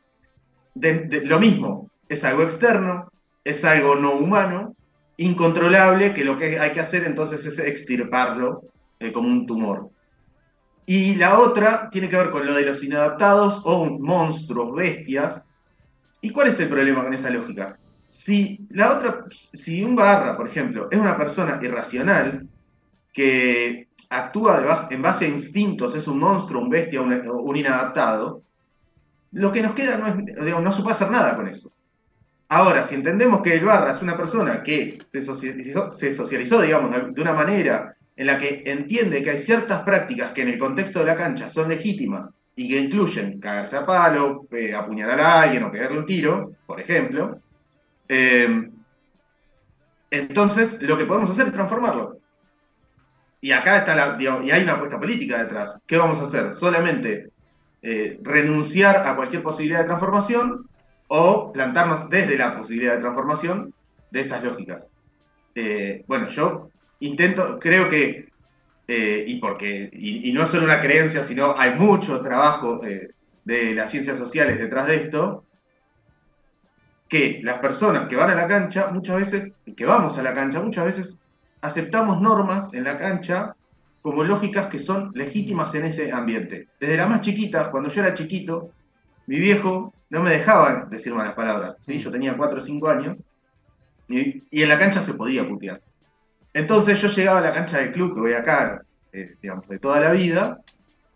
De, 0.74 1.00
de- 1.00 1.24
lo 1.24 1.38
mismo, 1.38 1.90
es 2.08 2.24
algo 2.24 2.42
externo, 2.42 3.08
es 3.44 3.64
algo 3.64 3.94
no 3.96 4.14
humano, 4.14 4.74
incontrolable, 5.16 6.12
que 6.14 6.24
lo 6.24 6.36
que 6.38 6.58
hay 6.58 6.72
que 6.72 6.80
hacer 6.80 7.04
entonces 7.04 7.44
es 7.46 7.58
extirparlo 7.58 8.62
eh, 8.98 9.12
como 9.12 9.28
un 9.28 9.46
tumor. 9.46 9.90
Y 10.90 11.14
la 11.14 11.38
otra 11.38 11.88
tiene 11.88 12.08
que 12.08 12.16
ver 12.16 12.30
con 12.32 12.44
lo 12.44 12.52
de 12.52 12.62
los 12.62 12.82
inadaptados 12.82 13.62
o 13.64 13.88
monstruos, 14.00 14.74
bestias. 14.74 15.44
¿Y 16.20 16.30
cuál 16.30 16.48
es 16.48 16.58
el 16.58 16.68
problema 16.68 17.04
con 17.04 17.14
esa 17.14 17.30
lógica? 17.30 17.78
Si 18.08 18.66
la 18.70 18.98
otra, 18.98 19.24
si 19.52 19.84
un 19.84 19.94
barra, 19.94 20.36
por 20.36 20.48
ejemplo, 20.48 20.88
es 20.90 20.98
una 20.98 21.16
persona 21.16 21.60
irracional 21.62 22.48
que 23.12 23.86
actúa 24.08 24.88
en 24.90 25.00
base 25.00 25.26
a 25.26 25.28
instintos, 25.28 25.94
es 25.94 26.08
un 26.08 26.18
monstruo, 26.18 26.60
un 26.60 26.70
bestia, 26.70 27.00
un, 27.00 27.12
un 27.12 27.56
inadaptado, 27.56 28.42
lo 29.30 29.52
que 29.52 29.62
nos 29.62 29.74
queda 29.74 29.96
no 29.96 30.08
es, 30.08 30.16
digamos, 30.44 30.64
no 30.64 30.72
se 30.72 30.82
puede 30.82 30.96
hacer 30.96 31.12
nada 31.12 31.36
con 31.36 31.46
eso. 31.46 31.70
Ahora, 32.48 32.84
si 32.84 32.96
entendemos 32.96 33.42
que 33.42 33.54
el 33.54 33.64
barra 33.64 33.92
es 33.92 34.02
una 34.02 34.16
persona 34.16 34.64
que 34.64 34.98
se 35.08 35.20
se 35.22 36.14
socializó, 36.14 36.60
digamos, 36.60 37.14
de 37.14 37.22
una 37.22 37.32
manera 37.32 37.94
en 38.20 38.26
la 38.26 38.36
que 38.36 38.62
entiende 38.66 39.22
que 39.22 39.30
hay 39.30 39.38
ciertas 39.40 39.80
prácticas 39.80 40.32
que 40.32 40.42
en 40.42 40.48
el 40.48 40.58
contexto 40.58 40.98
de 40.98 41.06
la 41.06 41.16
cancha 41.16 41.48
son 41.48 41.70
legítimas 41.70 42.30
y 42.54 42.68
que 42.68 42.78
incluyen 42.78 43.40
cagarse 43.40 43.78
a 43.78 43.86
palo, 43.86 44.46
eh, 44.50 44.74
apuñalar 44.74 45.18
a 45.22 45.40
alguien 45.40 45.62
o 45.62 45.72
pegarle 45.72 46.00
un 46.00 46.04
tiro, 46.04 46.52
por 46.66 46.78
ejemplo, 46.78 47.40
eh, 48.06 48.68
entonces 50.10 50.82
lo 50.82 50.98
que 50.98 51.06
podemos 51.06 51.30
hacer 51.30 51.46
es 51.46 51.54
transformarlo. 51.54 52.18
Y 53.40 53.52
acá 53.52 53.78
está 53.78 53.94
la, 53.94 54.18
y 54.20 54.50
hay 54.50 54.64
una 54.64 54.74
apuesta 54.74 55.00
política 55.00 55.38
detrás. 55.38 55.80
¿Qué 55.86 55.96
vamos 55.96 56.18
a 56.18 56.24
hacer? 56.24 56.54
¿Solamente 56.54 57.30
eh, 57.80 58.20
renunciar 58.22 58.98
a 59.08 59.16
cualquier 59.16 59.42
posibilidad 59.42 59.78
de 59.78 59.86
transformación 59.86 60.68
o 61.08 61.54
plantarnos 61.54 62.10
desde 62.10 62.36
la 62.36 62.54
posibilidad 62.54 62.96
de 62.96 63.00
transformación 63.00 63.72
de 64.10 64.20
esas 64.20 64.44
lógicas? 64.44 64.90
Eh, 65.54 66.04
bueno, 66.06 66.28
yo 66.28 66.68
intento, 67.00 67.58
creo 67.58 67.88
que, 67.88 68.28
eh, 68.88 69.24
y 69.26 69.36
porque, 69.36 69.90
y, 69.92 70.28
y 70.28 70.32
no 70.32 70.42
es 70.42 70.50
solo 70.50 70.64
una 70.64 70.80
creencia, 70.80 71.24
sino 71.24 71.58
hay 71.58 71.74
mucho 71.74 72.20
trabajo 72.20 72.84
eh, 72.84 73.10
de 73.44 73.74
las 73.74 73.90
ciencias 73.90 74.18
sociales 74.18 74.58
detrás 74.58 74.86
de 74.86 74.96
esto, 74.96 75.44
que 77.08 77.40
las 77.42 77.58
personas 77.58 78.08
que 78.08 78.16
van 78.16 78.30
a 78.30 78.34
la 78.34 78.46
cancha, 78.46 78.88
muchas 78.92 79.16
veces, 79.16 79.56
que 79.76 79.84
vamos 79.84 80.16
a 80.16 80.22
la 80.22 80.34
cancha, 80.34 80.60
muchas 80.60 80.86
veces 80.86 81.18
aceptamos 81.60 82.20
normas 82.20 82.72
en 82.72 82.84
la 82.84 82.98
cancha 82.98 83.54
como 84.02 84.24
lógicas 84.24 84.68
que 84.68 84.78
son 84.78 85.10
legítimas 85.14 85.74
en 85.74 85.86
ese 85.86 86.12
ambiente. 86.12 86.68
Desde 86.78 86.96
la 86.96 87.06
más 87.06 87.20
chiquita, 87.20 87.70
cuando 87.70 87.90
yo 87.90 88.02
era 88.02 88.14
chiquito, 88.14 88.70
mi 89.26 89.38
viejo 89.38 89.92
no 90.08 90.22
me 90.22 90.30
dejaba 90.30 90.86
decir 90.88 91.12
malas 91.12 91.34
palabras. 91.34 91.76
¿sí? 91.80 91.98
Yo 91.98 92.10
tenía 92.10 92.36
4 92.36 92.58
o 92.58 92.62
5 92.62 92.88
años 92.88 93.16
y, 94.08 94.42
y 94.50 94.62
en 94.62 94.68
la 94.68 94.78
cancha 94.78 95.04
se 95.04 95.14
podía 95.14 95.46
putear. 95.46 95.80
Entonces 96.52 97.00
yo 97.00 97.08
llegaba 97.08 97.38
a 97.38 97.42
la 97.42 97.52
cancha 97.52 97.78
del 97.78 97.92
club 97.92 98.14
que 98.14 98.20
voy 98.20 98.32
acá, 98.32 98.82
eh, 99.12 99.34
digamos, 99.40 99.68
de 99.68 99.78
toda 99.78 100.00
la 100.00 100.12
vida, 100.12 100.58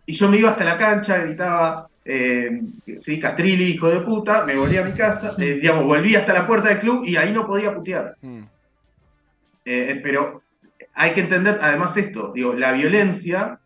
y 0.07 0.13
yo 0.15 0.29
me 0.29 0.37
iba 0.37 0.51
hasta 0.51 0.65
la 0.65 0.79
cancha, 0.79 1.19
gritaba, 1.19 1.89
eh, 2.05 2.61
sí, 2.99 3.19
Castrilli, 3.19 3.65
hijo 3.65 3.89
de 3.89 4.01
puta, 4.01 4.45
me 4.45 4.57
volví 4.57 4.77
a 4.77 4.85
mi 4.85 4.93
casa, 4.93 5.35
eh, 5.39 5.55
digamos, 5.55 5.85
volví 5.85 6.15
hasta 6.15 6.35
la 6.35 6.47
puerta 6.47 6.69
del 6.69 6.79
club 6.79 7.05
y 7.05 7.17
ahí 7.17 7.33
no 7.33 7.47
podía 7.47 7.75
putear. 7.75 8.17
Mm. 8.21 8.43
Eh, 9.65 10.01
pero 10.03 10.43
hay 10.95 11.13
que 11.13 11.21
entender 11.21 11.59
además 11.61 11.97
esto, 11.97 12.33
digo, 12.35 12.53
la 12.53 12.73
violencia 12.73 13.59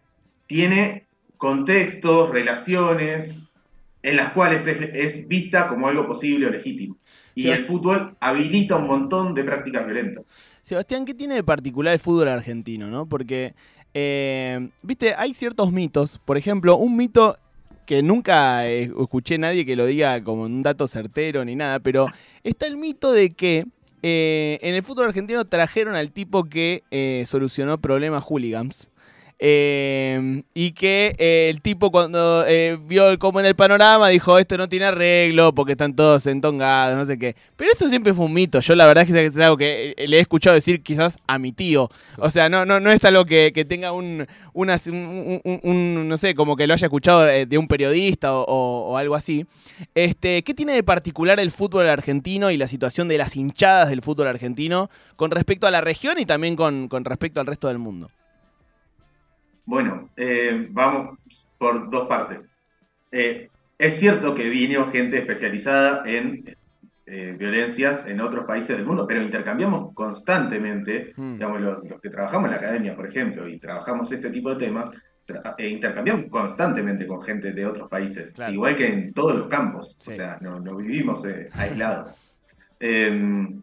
tiene 0.47 1.07
contextos, 1.37 2.31
relaciones, 2.31 3.35
en 4.03 4.17
las 4.17 4.31
cuales 4.33 4.67
es, 4.67 4.81
es 4.95 5.29
vista 5.29 5.69
como 5.69 5.89
algo 5.89 6.07
posible 6.07 6.47
o 6.47 6.51
legítimo. 6.51 6.97
Y 7.35 7.43
Sí. 7.43 7.51
el 7.51 7.67
fútbol 7.67 8.17
habilita 8.21 8.77
un 8.77 8.87
montón 8.87 9.35
de 9.35 9.45
prácticas 9.45 9.85
violentas. 9.85 10.25
Sebastián, 10.69 11.07
¿qué 11.07 11.15
tiene 11.15 11.37
de 11.37 11.43
particular 11.43 11.95
el 11.95 11.99
fútbol 11.99 12.29
argentino, 12.29 12.89
no? 12.89 13.07
Porque, 13.09 13.55
eh, 13.95 14.69
viste, 14.83 15.15
hay 15.15 15.33
ciertos 15.33 15.73
mitos. 15.73 16.21
Por 16.27 16.37
ejemplo, 16.37 16.77
un 16.77 16.95
mito 16.95 17.39
que 17.87 18.03
nunca 18.03 18.69
eh, 18.69 18.93
escuché 19.01 19.39
nadie 19.39 19.65
que 19.65 19.77
lo 19.77 19.87
diga 19.87 20.23
como 20.23 20.43
un 20.43 20.63
dato 20.63 20.87
certero 20.87 21.43
ni 21.43 21.57
nada, 21.57 21.79
pero 21.79 22.09
está 22.45 22.67
el 22.67 22.77
mito 22.77 23.13
de 23.13 23.31
que 23.31 23.65
eh, 24.03 24.59
en 24.61 24.75
el 24.75 24.83
fútbol 24.83 25.07
argentino 25.07 25.47
trajeron 25.47 25.97
al 25.97 26.13
tipo 26.13 26.45
que 26.45 26.83
solucionó 27.25 27.81
problemas 27.81 28.23
hooligans. 28.23 28.91
Eh, 29.41 30.43
y 30.53 30.73
que 30.73 31.15
eh, 31.17 31.49
el 31.49 31.63
tipo 31.63 31.93
cuando 31.93 32.45
eh, 32.49 32.77
vio 32.89 33.17
como 33.21 33.39
en 33.39 33.47
el 33.47 33.55
panorama 33.55 34.09
dijo 34.09 34.37
esto 34.37 34.59
no 34.59 34.69
tiene 34.69 34.87
arreglo 34.87 35.55
porque 35.55 35.73
están 35.73 35.95
todos 35.95 36.27
entongados, 36.27 36.97
no 36.97 37.07
sé 37.07 37.19
qué. 37.19 37.37
Pero 37.57 37.71
eso 37.73 37.89
siempre 37.89 38.13
fue 38.15 38.25
un 38.27 38.33
mito. 38.33 38.61
Yo 38.61 38.75
la 38.75 38.87
verdad 38.87 39.05
es 39.05 39.13
que 39.13 39.27
es 39.27 39.37
algo 39.37 39.57
que 39.57 39.95
le 39.97 40.17
he 40.17 40.21
escuchado 40.21 40.55
decir 40.55 40.83
quizás 40.83 41.19
a 41.27 41.39
mi 41.39 41.53
tío. 41.53 41.89
O 42.17 42.31
sea, 42.31 42.49
no, 42.49 42.67
no, 42.67 42.81
no 42.81 42.91
es 42.91 43.05
algo 43.05 43.25
que, 43.25 43.53
que 43.55 43.65
tenga 43.65 43.93
un, 43.93 44.27
una, 44.55 44.77
un, 44.89 45.41
un, 45.45 45.61
un, 45.63 46.09
no 46.09 46.17
sé, 46.17 46.35
como 46.35 46.57
que 46.57 46.67
lo 46.67 46.75
haya 46.75 46.87
escuchado 46.87 47.23
de 47.23 47.59
un 47.59 47.69
periodista 47.69 48.35
o, 48.35 48.45
o, 48.45 48.93
o, 48.93 48.97
algo 48.97 49.15
así. 49.15 49.47
Este, 49.95 50.43
¿Qué 50.43 50.55
tiene 50.55 50.73
de 50.73 50.83
particular 50.83 51.39
el 51.39 51.53
fútbol 51.53 51.89
argentino 51.89 52.51
y 52.51 52.57
la 52.57 52.67
situación 52.67 53.07
de 53.07 53.19
las 53.19 53.37
hinchadas 53.37 53.91
del 53.91 54.03
fútbol 54.03 54.27
argentino 54.27 54.91
con 55.15 55.31
respecto 55.31 55.67
a 55.69 55.71
la 55.71 55.81
región 55.81 56.19
y 56.19 56.27
también 56.27 56.57
con, 56.57 56.89
con 56.89 57.05
respecto 57.05 57.41
al 57.41 57.47
resto 57.47 57.69
del 57.69 57.79
mundo? 57.79 58.11
Bueno, 59.69 60.09
eh, 60.17 60.67
vamos 60.71 61.19
por 61.59 61.91
dos 61.91 62.09
partes. 62.09 62.51
Eh, 63.13 63.51
es 63.77 63.99
cierto 63.99 64.35
que 64.35 64.49
vino 64.49 64.91
gente 64.91 65.19
especializada 65.19 66.05
en 66.07 66.57
eh, 67.05 67.37
violencias 67.39 68.07
en 68.07 68.23
otros 68.23 68.47
países 68.47 68.79
del 68.79 68.87
mundo, 68.87 69.07
pero 69.07 69.21
intercambiamos 69.21 69.93
constantemente, 69.93 71.13
mm. 71.15 71.35
digamos, 71.35 71.61
los, 71.61 71.85
los, 71.85 72.01
que 72.01 72.09
trabajamos 72.09 72.47
en 72.47 72.53
la 72.53 72.57
academia, 72.57 72.97
por 72.97 73.09
ejemplo, 73.09 73.47
y 73.47 73.59
trabajamos 73.59 74.11
este 74.11 74.31
tipo 74.31 74.55
de 74.55 74.65
temas, 74.65 74.91
intercambiamos 75.59 76.29
constantemente 76.31 77.07
con 77.07 77.21
gente 77.21 77.53
de 77.53 77.67
otros 77.67 77.91
países, 77.91 78.33
claro. 78.33 78.55
igual 78.55 78.75
que 78.75 78.87
en 78.91 79.13
todos 79.13 79.37
los 79.37 79.49
campos, 79.49 79.99
sí. 80.01 80.13
o 80.13 80.15
sea, 80.15 80.39
no, 80.41 80.61
no 80.61 80.77
vivimos 80.77 81.27
eh, 81.27 81.51
aislados. 81.53 82.17
Em, 82.81 83.61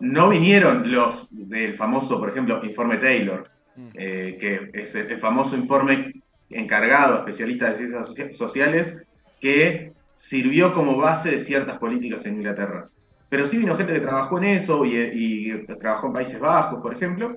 no 0.00 0.30
vinieron 0.30 0.90
los 0.90 1.28
del 1.30 1.76
famoso, 1.76 2.18
por 2.18 2.30
ejemplo, 2.30 2.64
informe 2.64 2.96
Taylor. 2.96 3.50
Eh, 3.94 4.36
que 4.40 4.70
es 4.72 4.94
el 4.94 5.18
famoso 5.18 5.56
informe 5.56 6.12
encargado, 6.50 7.18
especialista 7.18 7.70
de 7.70 7.76
ciencias 7.76 8.36
sociales, 8.36 8.96
que 9.40 9.92
sirvió 10.16 10.72
como 10.72 10.96
base 10.96 11.30
de 11.30 11.40
ciertas 11.40 11.78
políticas 11.78 12.24
en 12.26 12.36
Inglaterra. 12.36 12.88
Pero 13.28 13.46
sí 13.46 13.58
vino 13.58 13.76
gente 13.76 13.92
que 13.92 14.00
trabajó 14.00 14.38
en 14.38 14.44
eso 14.44 14.84
y, 14.84 14.96
y 14.96 15.66
trabajó 15.66 16.06
en 16.06 16.12
Países 16.12 16.40
Bajos, 16.40 16.80
por 16.80 16.94
ejemplo, 16.94 17.36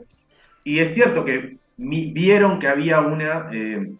y 0.63 0.79
es 0.79 0.93
cierto 0.93 1.25
que 1.25 1.57
vieron 1.77 2.59
que 2.59 2.67
había 2.67 3.01
una 3.01 3.49
eh, 3.51 3.91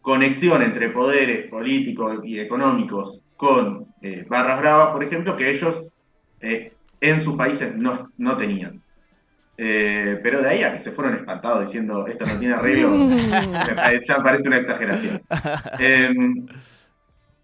conexión 0.00 0.62
entre 0.62 0.90
poderes 0.90 1.48
políticos 1.50 2.20
y 2.24 2.38
económicos 2.38 3.20
con 3.36 3.86
eh, 4.00 4.24
Barras 4.28 4.60
Bravas, 4.60 4.92
por 4.92 5.02
ejemplo, 5.02 5.36
que 5.36 5.50
ellos 5.50 5.84
eh, 6.40 6.72
en 7.00 7.20
sus 7.20 7.36
países 7.36 7.74
no, 7.76 8.10
no 8.16 8.36
tenían. 8.36 8.82
Eh, 9.62 10.18
pero 10.22 10.40
de 10.40 10.48
ahí 10.48 10.62
a 10.62 10.72
que 10.72 10.80
se 10.80 10.90
fueron 10.90 11.16
espantados 11.16 11.66
diciendo 11.66 12.06
esto 12.06 12.24
no 12.24 12.38
tiene 12.38 12.54
arreglo, 12.54 12.92
ya 14.08 14.22
parece 14.22 14.48
una 14.48 14.56
exageración. 14.56 15.20
Eh, 15.78 16.14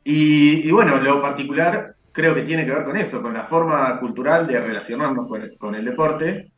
y, 0.03 0.67
y, 0.67 0.71
bueno, 0.71 0.97
lo 0.97 1.21
particular 1.21 1.95
creo 2.13 2.35
que 2.35 2.41
tiene 2.41 2.65
que 2.65 2.73
ver 2.73 2.85
con 2.85 2.97
eso, 2.97 3.21
con 3.21 3.35
la 3.35 3.45
forma 3.45 4.01
cultural 4.01 4.47
de 4.47 4.59
relacionarnos 4.59 5.29
con 5.29 5.43
el, 5.43 5.59
con 5.59 5.75
el 5.75 5.85
deporte 5.85 6.51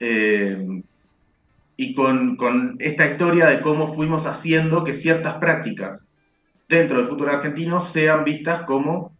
eh, 0.00 0.82
y 1.76 1.94
con, 1.94 2.34
con, 2.34 2.74
esta 2.80 3.06
historia 3.06 3.46
de 3.46 3.60
cómo 3.60 3.94
fuimos 3.94 4.26
haciendo 4.26 4.82
que 4.82 4.94
ciertas 4.94 5.34
prácticas 5.34 6.08
dentro 6.68 6.98
del 6.98 7.06
fútbol 7.06 7.28
argentino 7.28 7.80
sean 7.80 8.24
vistas 8.24 8.62
como, 8.62 9.12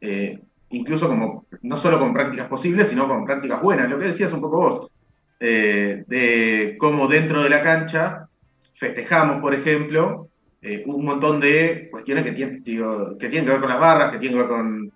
eh, 0.00 0.40
incluso 0.70 1.06
como, 1.06 1.46
no 1.62 1.76
solo 1.76 2.00
como 2.00 2.12
prácticas 2.12 2.48
posibles, 2.48 2.88
sino 2.88 3.06
como 3.06 3.24
prácticas 3.24 3.62
buenas. 3.62 3.88
Lo 3.88 3.96
que 3.96 4.06
decías 4.06 4.32
un 4.32 4.40
poco 4.40 4.60
vos 4.60 4.90
eh, 5.38 6.04
de 6.06 6.76
cómo 6.78 7.08
dentro 7.08 7.42
de 7.42 7.50
la 7.50 7.62
cancha 7.62 8.28
festejamos, 8.74 9.40
por 9.40 9.54
ejemplo, 9.54 10.28
eh, 10.62 10.82
un 10.86 11.04
montón 11.04 11.40
de 11.40 11.88
cuestiones 11.90 12.24
que, 12.24 12.32
tiene, 12.32 12.60
digo, 12.60 13.18
que, 13.18 13.28
tienen 13.28 13.44
que 13.44 13.52
ver 13.52 13.60
con 13.60 13.68
las 13.68 13.80
barras, 13.80 14.12
que 14.12 14.18
tienen 14.18 14.38
que 14.38 14.42
ver 14.42 14.50
con 14.50 14.92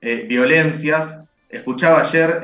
eh, 0.00 0.26
violencias. 0.28 1.18
Escuchaba 1.48 2.02
ayer, 2.02 2.40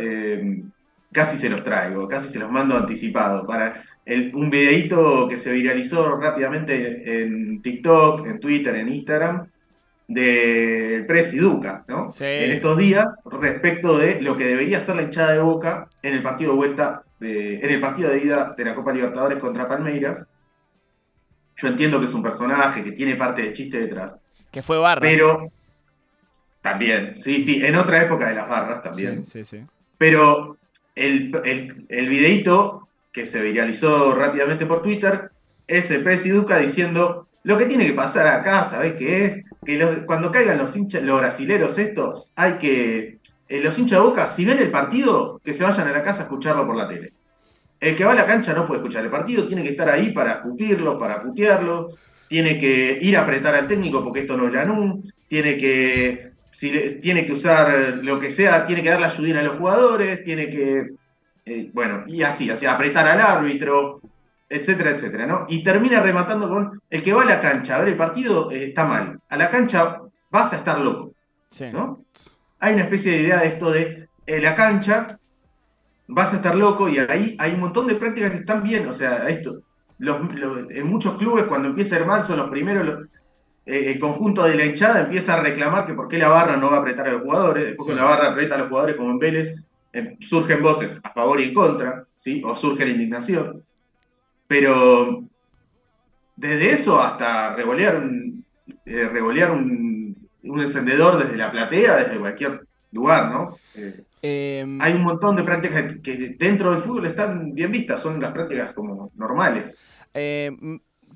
casi 1.13 1.39
se 1.39 1.49
los 1.49 1.65
traigo, 1.65 2.07
casi 2.07 2.29
se 2.29 2.39
los 2.39 2.51
mando 2.51 2.77
anticipado, 2.77 3.47
para 3.47 3.83
el, 4.05 4.35
un 4.35 4.51
videíto 4.51 5.27
que 5.27 5.39
se 5.39 5.51
viralizó 5.51 6.19
rápidamente 6.19 7.23
en 7.23 7.63
TikTok, 7.63 8.27
en 8.27 8.39
Twitter, 8.39 8.75
en 8.75 8.91
Instagram, 8.91 9.47
del 10.07 11.07
Presi 11.07 11.39
Duca, 11.39 11.85
¿no? 11.89 12.11
Sí. 12.11 12.25
En 12.25 12.53
estos 12.53 12.77
días, 12.77 13.21
respecto 13.25 13.97
de 13.97 14.21
lo 14.21 14.37
que 14.37 14.45
debería 14.45 14.81
ser 14.81 14.97
la 14.97 15.03
hinchada 15.03 15.33
de 15.33 15.41
Boca 15.41 15.89
en 16.03 16.15
el 16.15 16.23
partido 16.23 16.53
de 16.53 16.57
vuelta 16.57 17.05
de, 17.19 17.57
en 17.57 17.71
el 17.71 17.81
partido 17.81 18.11
de 18.11 18.25
ida 18.25 18.55
de 18.57 18.65
la 18.65 18.75
Copa 18.75 18.93
Libertadores 18.93 19.39
contra 19.39 19.69
Palmeiras. 19.69 20.27
Yo 21.57 21.69
entiendo 21.69 21.99
que 21.99 22.07
es 22.07 22.15
un 22.15 22.23
personaje 22.23 22.85
que 22.85 22.93
tiene 22.93 23.17
parte 23.17 23.43
de 23.43 23.53
chiste 23.53 23.81
detrás. 23.81 24.21
Que 24.51 24.63
fue 24.63 24.79
barra. 24.79 25.01
Pero 25.01 25.51
también, 26.61 27.17
sí, 27.17 27.43
sí, 27.43 27.65
en 27.65 27.77
otra 27.77 28.03
época 28.03 28.29
de 28.29 28.35
las 28.35 28.49
barras 28.49 28.83
también. 28.83 29.25
Sí, 29.25 29.45
sí, 29.45 29.59
sí. 29.59 29.67
Pero 29.97 30.57
el, 30.95 31.33
el, 31.45 31.87
el 31.89 32.09
videíto 32.09 32.89
que 33.13 33.27
se 33.27 33.43
viralizó 33.43 34.15
rápidamente 34.15 34.67
por 34.67 34.83
Twitter 34.83 35.31
es 35.67 35.91
el 35.91 36.05
Pérez 36.05 36.33
Duca 36.33 36.59
diciendo 36.59 37.27
lo 37.43 37.57
que 37.57 37.67
tiene 37.67 37.87
que 37.87 37.95
pasar 37.95 38.27
acá, 38.27 38.65
¿sabés 38.65 38.95
qué 38.95 39.25
es? 39.25 39.45
Que 39.65 39.79
los, 39.79 40.01
cuando 40.01 40.31
caigan 40.31 40.59
los 40.59 40.77
hinchas, 40.77 41.03
los 41.03 41.19
brasileros 41.19 41.79
estos, 41.79 42.31
hay 42.37 42.55
que 42.55 43.19
eh, 43.49 43.61
los 43.61 43.79
hinchas 43.79 43.99
de 43.99 44.05
Boca, 44.05 44.29
si 44.29 44.45
ven 44.45 44.59
el 44.59 44.71
partido, 44.71 45.41
que 45.45 45.55
se 45.55 45.65
vayan 45.65 45.89
a 45.89 45.93
la 45.93 46.03
casa 46.03 46.21
a 46.21 46.23
escucharlo 46.25 46.67
por 46.67 46.77
la 46.77 46.89
tele. 46.89 47.13
El 47.81 47.97
que 47.97 48.05
va 48.05 48.13
a 48.13 48.17
la 48.17 48.27
cancha 48.27 48.53
no 48.53 48.67
puede 48.67 48.81
escuchar 48.81 49.05
el 49.05 49.11
partido, 49.11 49.47
tiene 49.47 49.63
que 49.63 49.71
estar 49.71 49.89
ahí 49.89 50.13
para 50.13 50.33
escupirlo, 50.33 50.99
para 50.99 51.23
putearlo, 51.23 51.91
tiene 52.29 52.59
que 52.59 52.99
ir 53.01 53.17
a 53.17 53.23
apretar 53.23 53.55
al 53.55 53.69
técnico 53.69 54.03
porque 54.03 54.21
esto 54.21 54.37
no 54.37 54.49
es 54.49 54.53
Lanú, 54.53 55.03
tiene 55.29 55.57
que, 55.57 56.33
si, 56.51 56.71
tiene 57.01 57.25
que 57.25 57.33
usar 57.33 57.99
lo 58.03 58.19
que 58.19 58.33
sea, 58.33 58.67
tiene 58.67 58.83
que 58.83 58.91
dar 58.91 59.01
la 59.01 59.07
ayudina 59.07 59.41
a 59.41 59.45
los 59.45 59.59
jugadores, 59.59 60.25
tiene 60.25 60.51
que, 60.51 60.91
eh, 61.47 61.71
bueno, 61.73 62.03
y 62.07 62.23
así, 62.23 62.51
así, 62.51 62.67
apretar 62.67 63.07
al 63.07 63.21
árbitro, 63.21 64.01
etcétera, 64.49 64.91
etcétera, 64.91 65.27
¿no? 65.27 65.47
Y 65.49 65.63
termina 65.63 66.03
rematando 66.03 66.49
con, 66.49 66.83
el 66.91 67.03
que 67.03 67.13
va 67.13 67.23
a 67.23 67.27
la 67.27 67.41
cancha 67.41 67.77
a 67.77 67.79
ver 67.79 67.89
el 67.89 67.97
partido 67.97 68.51
eh, 68.51 68.71
está 68.71 68.85
mal, 68.85 69.21
a 69.29 69.37
la 69.37 69.51
cancha 69.51 70.01
vas 70.31 70.53
a 70.53 70.57
estar 70.57 70.81
loco, 70.81 71.13
sí. 71.49 71.67
¿no? 71.73 72.05
Hay 72.61 72.75
una 72.75 72.85
especie 72.85 73.13
de 73.13 73.23
idea 73.23 73.41
de 73.41 73.47
esto 73.49 73.71
de 73.71 74.09
eh, 74.27 74.41
la 74.41 74.55
cancha, 74.55 75.19
vas 76.07 76.33
a 76.33 76.37
estar 76.37 76.55
loco 76.55 76.89
y 76.89 76.99
ahí 76.99 77.37
hay 77.39 77.53
un 77.53 77.61
montón 77.61 77.87
de 77.87 77.95
prácticas 77.95 78.33
que 78.33 78.39
están 78.39 78.63
bien, 78.63 78.89
o 78.89 78.93
sea, 78.93 79.29
esto, 79.29 79.63
los, 79.99 80.39
los, 80.39 80.71
en 80.71 80.87
muchos 80.87 81.17
clubes 81.19 81.45
cuando 81.45 81.69
empieza 81.69 82.05
mal 82.05 82.25
son 82.25 82.39
los 82.39 82.51
primeros, 82.51 82.85
los, 82.85 83.07
eh, 83.67 83.93
el 83.93 83.99
conjunto 83.99 84.45
de 84.45 84.55
la 84.55 84.65
hinchada 84.65 85.03
empieza 85.03 85.35
a 85.35 85.43
reclamar 85.43 85.87
que 85.87 85.95
por 85.95 86.09
qué 86.09 86.19
la 86.19 86.29
barra 86.29 86.57
no 86.57 86.71
va 86.71 86.79
a 86.79 86.81
apretar 86.81 87.09
a 87.09 87.13
los 87.13 87.23
jugadores, 87.23 87.65
después 87.65 87.87
sí. 87.87 87.93
cuando 87.93 88.03
la 88.03 88.17
barra 88.17 88.31
aprieta 88.31 88.55
a 88.55 88.59
los 88.59 88.69
jugadores 88.69 88.97
como 88.97 89.11
en 89.11 89.19
Vélez, 89.19 89.55
eh, 89.93 90.17
surgen 90.21 90.63
voces 90.63 90.99
a 91.03 91.13
favor 91.13 91.41
y 91.41 91.45
en 91.45 91.55
contra, 91.55 92.07
¿sí? 92.17 92.43
o 92.45 92.55
surge 92.55 92.85
la 92.85 92.93
indignación, 92.93 93.63
pero 94.47 95.25
desde 96.37 96.73
eso 96.73 97.01
hasta 97.01 97.55
revolear 97.55 97.97
un, 97.97 98.45
eh, 98.87 99.09
revolear 99.09 99.51
un 99.51 99.88
un 100.49 100.61
encendedor 100.61 101.23
desde 101.23 101.37
la 101.37 101.51
platea, 101.51 101.97
desde 101.97 102.19
cualquier 102.19 102.67
lugar, 102.93 103.31
¿no? 103.31 103.57
Eh, 103.75 104.03
eh, 104.23 104.79
hay 104.81 104.93
un 104.95 105.03
montón 105.03 105.37
de 105.37 105.45
prácticas 105.45 105.97
que 106.03 106.37
dentro 106.39 106.73
del 106.73 106.83
fútbol 106.83 107.07
están 107.07 107.55
bien 107.55 107.71
vistas, 107.71 108.03
son 108.03 108.21
las 108.21 108.33
prácticas 108.33 108.73
como 108.73 109.13
normales. 109.15 109.79
Eh, 110.15 110.51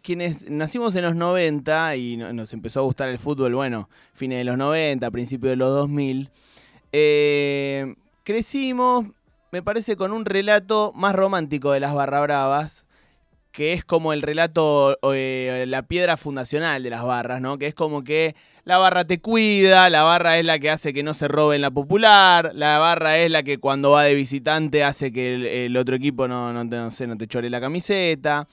quienes 0.03 0.51
nacimos 0.51 0.95
en 0.97 1.05
los 1.05 1.17
90 1.17 1.97
y 1.97 2.17
nos 2.17 2.53
empezó 2.53 2.81
a 2.81 2.83
gustar 2.83 3.09
el 3.09 3.19
fútbol, 3.19 3.55
bueno, 3.55 3.89
fines 4.13 4.39
de 4.39 4.45
los 4.45 4.59
90, 4.59 5.11
principios 5.11 5.51
de 5.51 5.57
los 5.57 5.71
2000, 5.71 6.29
eh, 6.93 7.95
crecimos, 8.25 9.07
me 9.51 9.63
parece, 9.63 9.97
con 9.97 10.13
un 10.13 10.25
relato 10.25 10.93
más 10.95 11.15
romántico 11.15 11.73
de 11.73 11.81
las 11.81 11.95
barra 11.95 12.21
bravas, 12.21 12.87
que 13.53 13.73
es 13.73 13.85
como 13.85 14.13
el 14.13 14.23
relato, 14.23 14.99
eh, 15.13 15.65
la 15.69 15.83
piedra 15.83 16.17
fundacional 16.17 16.83
de 16.83 16.91
las 16.91 17.05
barras, 17.05 17.41
¿no? 17.41 17.59
Que 17.59 17.67
es 17.67 17.75
como 17.75 18.03
que 18.03 18.35
la 18.65 18.79
barra 18.79 19.05
te 19.05 19.21
cuida, 19.21 19.91
la 19.91 20.03
barra 20.03 20.39
es 20.39 20.45
la 20.45 20.59
que 20.59 20.71
hace 20.71 20.93
que 20.93 21.03
no 21.03 21.15
se 21.15 21.29
robe 21.29 21.57
en 21.57 21.63
la 21.63 21.71
popular, 21.71 22.53
la 22.55 22.79
barra 22.79 23.19
es 23.19 23.31
la 23.31 23.43
que 23.43 23.59
cuando 23.59 23.91
va 23.91 24.05
de 24.05 24.15
visitante 24.15 24.85
hace 24.85 25.13
que 25.13 25.67
el, 25.67 25.77
otro 25.77 25.97
equipo 25.97 26.29
no, 26.29 26.53
no, 26.53 26.69
te, 26.69 27.07
no, 27.07 27.17
te 27.17 27.27
chore 27.27 27.51
la 27.51 27.61
camiseta. 27.61 28.47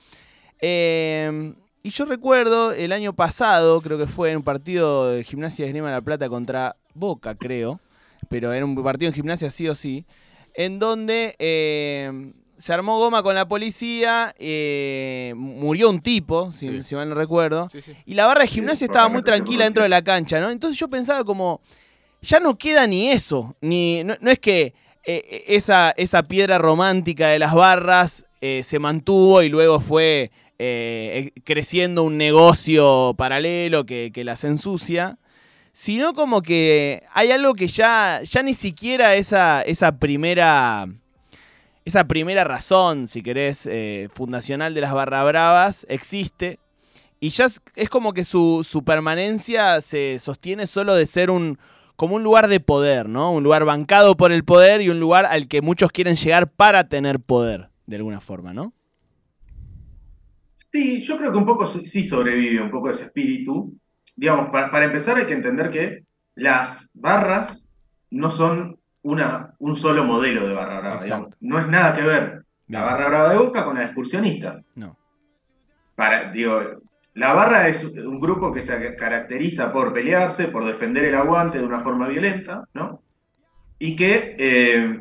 Eh, 0.60 1.54
y 1.82 1.90
yo 1.90 2.04
recuerdo 2.04 2.72
el 2.72 2.92
año 2.92 3.14
pasado, 3.14 3.80
creo 3.80 3.98
que 3.98 4.06
fue 4.06 4.32
en 4.32 4.38
un 4.38 4.42
partido 4.42 5.10
de 5.10 5.24
Gimnasia 5.24 5.64
de 5.64 5.70
Esgrima 5.70 5.90
La 5.90 6.02
Plata 6.02 6.28
contra 6.28 6.76
Boca, 6.92 7.36
creo, 7.36 7.80
pero 8.28 8.52
era 8.52 8.64
un 8.64 8.82
partido 8.82 9.08
en 9.08 9.14
Gimnasia 9.14 9.50
sí 9.50 9.68
o 9.68 9.74
sí, 9.74 10.04
en 10.54 10.78
donde... 10.78 11.36
Eh, 11.38 12.32
se 12.60 12.74
armó 12.74 12.98
goma 12.98 13.22
con 13.22 13.34
la 13.34 13.48
policía, 13.48 14.34
eh, 14.38 15.32
murió 15.34 15.88
un 15.88 16.00
tipo, 16.00 16.52
si, 16.52 16.68
mal 16.94 17.08
no 17.08 17.14
recuerdo, 17.14 17.70
y 18.04 18.12
la 18.12 18.26
barra 18.26 18.42
de 18.42 18.48
gimnasia 18.48 18.84
estaba 18.84 19.08
muy 19.08 19.22
tranquila 19.22 19.64
dentro 19.64 19.82
de 19.82 19.88
la 19.88 20.04
cancha, 20.04 20.38
¿no? 20.40 20.50
Entonces 20.50 20.78
yo 20.78 20.88
pensaba 20.88 21.24
como, 21.24 21.62
ya 22.20 22.38
no 22.38 22.58
queda 22.58 22.86
ni 22.86 23.08
eso, 23.08 23.56
ni 23.62 24.04
no, 24.04 24.14
es 24.30 24.38
que 24.38 24.74
eh, 25.04 25.44
esa, 25.48 25.92
esa 25.96 26.24
piedra 26.24 26.58
romántica 26.58 27.28
de 27.28 27.38
las 27.38 27.54
barras 27.54 28.26
eh, 28.42 28.62
se 28.62 28.78
mantuvo 28.78 29.42
y 29.42 29.48
luego 29.48 29.80
fue 29.80 30.30
creciendo 31.44 32.02
un 32.02 32.18
negocio 32.18 33.14
paralelo 33.16 33.86
que, 33.86 34.10
que 34.12 34.24
las 34.24 34.44
ensucia 34.44 35.16
sino 35.72 36.12
como 36.12 36.42
que 36.42 37.04
hay 37.14 37.30
algo 37.30 37.54
que 37.54 37.66
ya, 37.66 38.20
ya 38.22 38.42
ni 38.42 38.52
siquiera 38.52 39.14
esa, 39.14 39.62
esa 39.62 39.98
primera 39.98 40.86
esa 41.84 42.06
primera 42.06 42.44
razón, 42.44 43.08
si 43.08 43.22
querés, 43.22 43.66
eh, 43.66 44.08
fundacional 44.12 44.74
de 44.74 44.80
las 44.80 44.92
barra 44.92 45.24
bravas 45.24 45.86
existe. 45.88 46.58
Y 47.20 47.30
ya 47.30 47.46
es, 47.46 47.88
como 47.90 48.12
que 48.12 48.24
su, 48.24 48.82
permanencia 48.84 49.80
se 49.80 50.18
sostiene 50.18 50.66
solo 50.66 50.94
de 50.94 51.06
ser 51.06 51.30
un, 51.30 51.58
como 51.96 52.16
un 52.16 52.22
lugar 52.22 52.48
de 52.48 52.60
poder, 52.60 53.08
¿no? 53.08 53.32
Un 53.32 53.42
lugar 53.42 53.64
bancado 53.64 54.16
por 54.16 54.32
el 54.32 54.44
poder 54.44 54.80
y 54.80 54.88
un 54.88 55.00
lugar 55.00 55.26
al 55.26 55.46
que 55.46 55.60
muchos 55.60 55.90
quieren 55.90 56.16
llegar 56.16 56.50
para 56.50 56.88
tener 56.88 57.20
poder, 57.20 57.68
de 57.86 57.96
alguna 57.96 58.20
forma, 58.20 58.54
¿no? 58.54 58.72
Sí, 60.72 61.02
yo 61.02 61.18
creo 61.18 61.32
que 61.32 61.38
un 61.38 61.46
poco 61.46 61.66
sí 61.66 62.04
sobrevive 62.04 62.62
un 62.62 62.70
poco 62.70 62.90
ese 62.90 63.04
espíritu. 63.04 63.74
Digamos, 64.16 64.50
para, 64.50 64.70
para 64.70 64.86
empezar 64.86 65.18
hay 65.18 65.26
que 65.26 65.34
entender 65.34 65.70
que 65.70 66.04
las 66.34 66.90
barras 66.94 67.68
no 68.10 68.30
son 68.30 68.79
una, 69.02 69.54
un 69.58 69.76
solo 69.76 70.04
modelo 70.04 70.46
de 70.46 70.54
barra 70.54 70.80
brava. 70.80 71.28
No 71.40 71.58
es 71.58 71.66
nada 71.68 71.94
que 71.94 72.02
ver 72.02 72.44
la 72.68 72.82
barra 72.82 73.08
brava 73.08 73.30
de 73.30 73.38
Boca 73.38 73.64
con 73.64 73.74
las 73.74 73.86
excursionistas. 73.86 74.62
No. 74.74 74.96
Para, 75.96 76.30
digo, 76.30 76.80
la 77.14 77.32
barra 77.32 77.68
es 77.68 77.82
un 77.84 78.20
grupo 78.20 78.52
que 78.52 78.62
se 78.62 78.96
caracteriza 78.96 79.72
por 79.72 79.92
pelearse, 79.92 80.48
por 80.48 80.64
defender 80.64 81.04
el 81.04 81.14
aguante 81.14 81.58
de 81.58 81.66
una 81.66 81.80
forma 81.80 82.08
violenta, 82.08 82.68
¿no? 82.74 83.02
Y 83.78 83.96
que, 83.96 84.36
eh, 84.38 85.00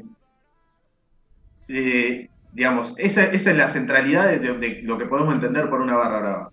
eh, 1.67 2.29
digamos, 2.53 2.95
esa, 2.97 3.25
es 3.25 3.45
la 3.45 3.69
centralidad 3.69 4.31
de, 4.31 4.81
lo 4.83 4.97
que 4.97 5.05
podemos 5.05 5.35
entender 5.35 5.69
por 5.69 5.81
una 5.81 5.95
barra 5.95 6.19
brava. 6.19 6.51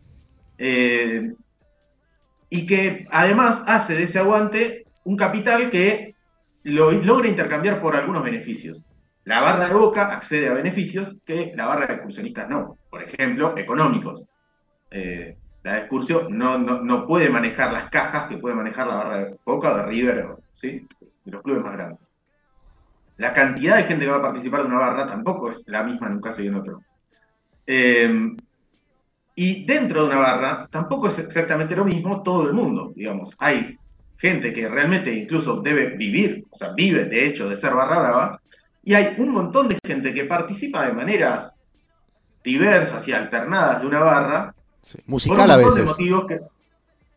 Eh, 0.59 1.33
y 2.51 2.67
que 2.67 3.07
además 3.11 3.65
hace 3.67 3.95
de 3.95 4.05
ese 4.05 4.19
aguante 4.19 4.87
un 5.05 5.17
capital 5.17 5.71
que 5.71 6.16
lo 6.67 6.91
logra 6.91 7.29
intercambiar 7.29 7.81
por 7.81 7.95
algunos 7.95 8.25
beneficios. 8.25 8.85
La 9.25 9.41
barra 9.41 9.69
de 9.69 9.75
Boca 9.75 10.13
accede 10.13 10.49
a 10.49 10.55
beneficios 10.55 11.21
que 11.25 11.53
la 11.55 11.67
barra 11.67 11.87
de 11.87 11.95
excursionistas 11.95 12.49
no, 12.49 12.77
por 12.91 13.05
ejemplo, 13.05 13.57
económicos. 13.57 14.25
Eh, 14.91 15.37
la 15.63 15.75
de 15.75 15.79
excursión 15.79 16.37
no, 16.37 16.59
no, 16.59 17.07
puede 17.07 17.31
manejar 17.31 17.73
las 17.73 17.89
cajas 17.89 18.27
que 18.29 18.39
puede 18.39 18.57
manejar 18.57 18.89
la 18.89 18.97
barra 18.97 19.19
de 19.19 19.37
Boca 19.45 19.77
de 19.77 19.87
River, 19.87 20.27
¿sí? 20.55 20.89
de 21.25 21.31
los 21.31 21.43
clubes 21.43 21.63
más 21.63 21.73
grandes. 21.73 22.09
La 23.17 23.33
cantidad 23.33 23.77
de 23.77 23.85
gente 23.85 24.05
que 24.05 24.11
va 24.11 24.19
a 24.19 24.23
participar 24.23 24.63
de 24.63 24.67
una 24.67 24.79
barra 24.79 25.07
tampoco 25.07 25.53
es 25.53 25.63
la 25.69 25.85
misma 25.85 26.09
en 26.09 26.15
un 26.15 26.21
caso 26.21 26.43
y 26.43 26.49
en 26.49 26.55
otro. 26.57 26.83
Eh, 27.65 28.37
y 29.37 29.65
dentro 29.65 30.03
de 30.03 30.09
una 30.09 30.19
barra 30.19 30.67
tampoco 30.69 31.09
es 31.09 31.19
exactamente 31.21 31.77
lo 31.77 31.85
mismo 31.85 32.25
todo 32.25 32.49
el 32.49 32.55
mundo, 32.55 32.93
digamos. 32.95 33.37
Hay 33.39 33.79
gente 34.19 34.53
que 34.53 34.69
realmente 34.69 35.13
incluso 35.15 35.61
debe 35.61 35.89
vivir, 35.97 36.45
o 36.51 36.57
sea, 36.57 36.73
vive 36.73 37.05
de 37.05 37.27
hecho 37.27 37.49
de 37.49 37.57
ser 37.57 37.75
barra 37.75 37.99
brava, 37.99 38.41
y 38.83 38.95
hay 38.95 39.15
un 39.19 39.31
montón 39.31 39.69
de 39.69 39.79
gente 39.85 40.15
que 40.15 40.25
participa 40.25 40.87
de 40.87 40.93
maneras 40.93 41.57
diversas 42.45 43.07
y 43.09 43.13
alternadas 43.13 43.81
de 43.81 43.87
una 43.89 43.99
barra. 43.99 44.55
Musical 45.07 45.51
a 45.51 45.57
veces. 45.57 45.87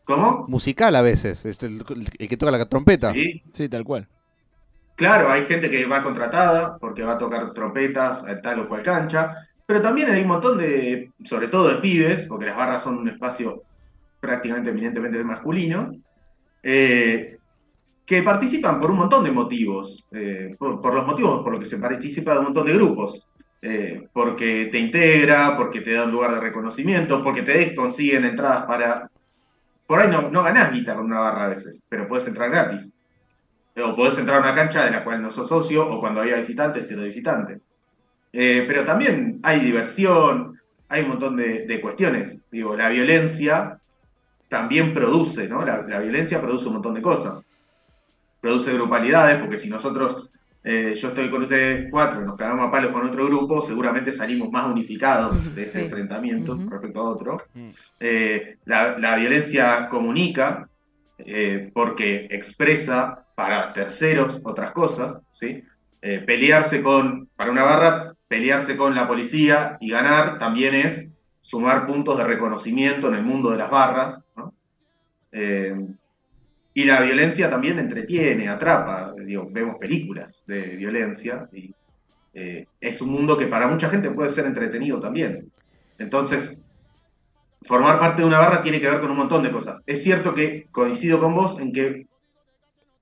¿Cómo? 0.03 0.45
Musical 0.47 0.95
a 0.95 1.03
veces, 1.03 1.45
este, 1.45 1.67
el, 1.67 1.85
que 1.85 2.35
toca 2.35 2.51
la 2.51 2.65
trompeta. 2.65 3.13
Sí. 3.13 3.43
sí, 3.53 3.69
tal 3.69 3.83
cual. 3.83 4.07
Claro, 4.95 5.31
hay 5.31 5.45
gente 5.45 5.69
que 5.69 5.85
va 5.85 6.01
contratada 6.01 6.77
porque 6.79 7.03
va 7.03 7.13
a 7.13 7.17
tocar 7.19 7.53
trompetas 7.53 8.23
a 8.23 8.41
tal 8.41 8.61
o 8.61 8.67
cual 8.67 8.81
cancha, 8.81 9.35
pero 9.67 9.83
también 9.83 10.09
hay 10.09 10.23
un 10.23 10.27
montón 10.27 10.57
de, 10.57 11.11
sobre 11.23 11.47
todo 11.47 11.69
de 11.69 11.75
pibes, 11.75 12.27
porque 12.27 12.47
las 12.47 12.57
barras 12.57 12.81
son 12.81 12.97
un 12.97 13.07
espacio 13.07 13.61
prácticamente 14.19 14.71
eminentemente 14.71 15.23
masculino, 15.23 15.91
eh, 16.63 17.37
que 18.05 18.23
participan 18.23 18.81
por 18.81 18.91
un 18.91 18.97
montón 18.97 19.23
de 19.23 19.31
motivos, 19.31 20.05
eh, 20.11 20.55
por, 20.57 20.93
los 20.93 21.05
motivos 21.05 21.43
por 21.43 21.53
los 21.53 21.63
que 21.63 21.69
se 21.69 21.77
participa 21.77 22.33
de 22.33 22.39
un 22.39 22.45
montón 22.45 22.65
de 22.65 22.73
grupos. 22.73 23.25
Eh, 23.61 24.07
porque 24.13 24.69
te 24.71 24.79
integra, 24.79 25.57
porque 25.57 25.81
te 25.81 25.91
da 25.91 26.05
un 26.05 26.11
lugar 26.11 26.33
de 26.33 26.39
reconocimiento, 26.39 27.21
porque 27.21 27.41
te 27.41 27.75
consiguen 27.75 28.23
entradas 28.23 28.63
para... 28.63 29.09
Por 29.85 29.99
ahí 29.99 30.09
no, 30.09 30.29
no 30.29 30.43
ganás 30.43 30.71
guita 30.71 30.95
con 30.95 31.05
una 31.05 31.19
barra 31.19 31.45
a 31.45 31.49
veces, 31.49 31.81
pero 31.89 32.07
puedes 32.07 32.25
entrar 32.27 32.49
gratis. 32.49 32.89
O 33.75 33.95
puedes 33.95 34.17
entrar 34.17 34.37
a 34.37 34.41
una 34.41 34.55
cancha 34.55 34.85
de 34.85 34.91
la 34.91 35.03
cual 35.03 35.21
no 35.21 35.29
sos 35.29 35.49
socio, 35.49 35.87
o 35.87 35.99
cuando 35.99 36.21
había 36.21 36.37
visitantes, 36.37 36.87
de 36.87 36.95
visitante. 37.05 37.59
pero 38.31 38.85
también 38.85 39.39
hay 39.43 39.59
diversión, 39.59 40.59
hay 40.87 41.03
un 41.03 41.09
montón 41.09 41.35
de 41.35 41.81
cuestiones. 41.81 42.41
Digo, 42.49 42.75
la 42.75 42.89
violencia 42.89 43.78
también 44.49 44.93
produce, 44.93 45.47
¿no? 45.47 45.63
La, 45.63 45.99
violencia 45.99 46.41
produce 46.41 46.67
un 46.67 46.73
montón 46.73 46.95
de 46.95 47.01
cosas. 47.01 47.41
Produce 48.41 48.73
grupalidades, 48.73 49.39
porque 49.39 49.59
si 49.59 49.69
nosotros, 49.69 50.29
eh, 50.63 50.95
yo 50.99 51.09
estoy 51.09 51.29
con 51.29 51.43
ustedes 51.43 51.87
cuatro, 51.91 52.21
nos 52.21 52.35
cagamos 52.35 52.67
a 52.67 52.71
palos 52.71 52.91
con 52.91 53.05
otro 53.05 53.25
grupo, 53.27 53.61
seguramente 53.61 54.11
salimos 54.11 54.51
más 54.51 54.65
unificados 54.65 55.55
de 55.55 55.63
ese 55.63 55.85
enfrentamiento 55.85 56.59
respecto 56.69 56.99
a 56.99 57.09
otro. 57.09 57.37
Mm. 57.53 57.69
Eh, 57.99 58.57
la, 58.65 59.15
violencia 59.15 59.87
comunica, 59.87 60.67
eh, 61.19 61.69
porque 61.73 62.27
expresa 62.31 63.25
para 63.35 63.71
terceros 63.71 64.41
otras 64.43 64.71
cosas, 64.71 65.21
¿sí? 65.31 65.63
pelearse 66.01 66.81
con, 66.81 67.27
para 67.35 67.51
una 67.51 67.63
barra, 67.63 68.13
pelearse 68.29 68.77
con 68.77 68.95
la 68.95 69.05
policía 69.05 69.77
y 69.81 69.89
ganar 69.89 70.39
también 70.39 70.73
es 70.73 71.08
sumar 71.49 71.87
puntos 71.87 72.15
de 72.15 72.23
reconocimiento 72.25 73.07
en 73.07 73.15
el 73.15 73.23
mundo 73.23 73.49
de 73.49 73.57
las 73.57 73.71
barras. 73.71 74.23
Eh, 75.31 75.75
y 76.75 76.83
la 76.83 77.01
violencia 77.01 77.49
también 77.49 77.79
entretiene, 77.79 78.47
atrapa. 78.47 79.15
Digo, 79.17 79.47
vemos 79.49 79.77
películas 79.79 80.43
de 80.45 80.75
violencia 80.75 81.49
y 81.51 81.73
eh, 82.35 82.67
es 82.79 83.01
un 83.01 83.09
mundo 83.09 83.35
que 83.35 83.47
para 83.47 83.67
mucha 83.67 83.89
gente 83.89 84.11
puede 84.11 84.29
ser 84.29 84.45
entretenido 84.45 84.99
también. 84.99 85.51
Entonces, 85.97 86.55
formar 87.63 87.99
parte 87.99 88.21
de 88.21 88.27
una 88.27 88.37
barra 88.37 88.61
tiene 88.61 88.79
que 88.79 88.87
ver 88.87 89.01
con 89.01 89.09
un 89.09 89.17
montón 89.17 89.41
de 89.41 89.51
cosas. 89.51 89.81
Es 89.87 90.03
cierto 90.03 90.35
que 90.35 90.67
coincido 90.69 91.19
con 91.19 91.33
vos 91.33 91.59
en 91.59 91.73
que 91.73 92.05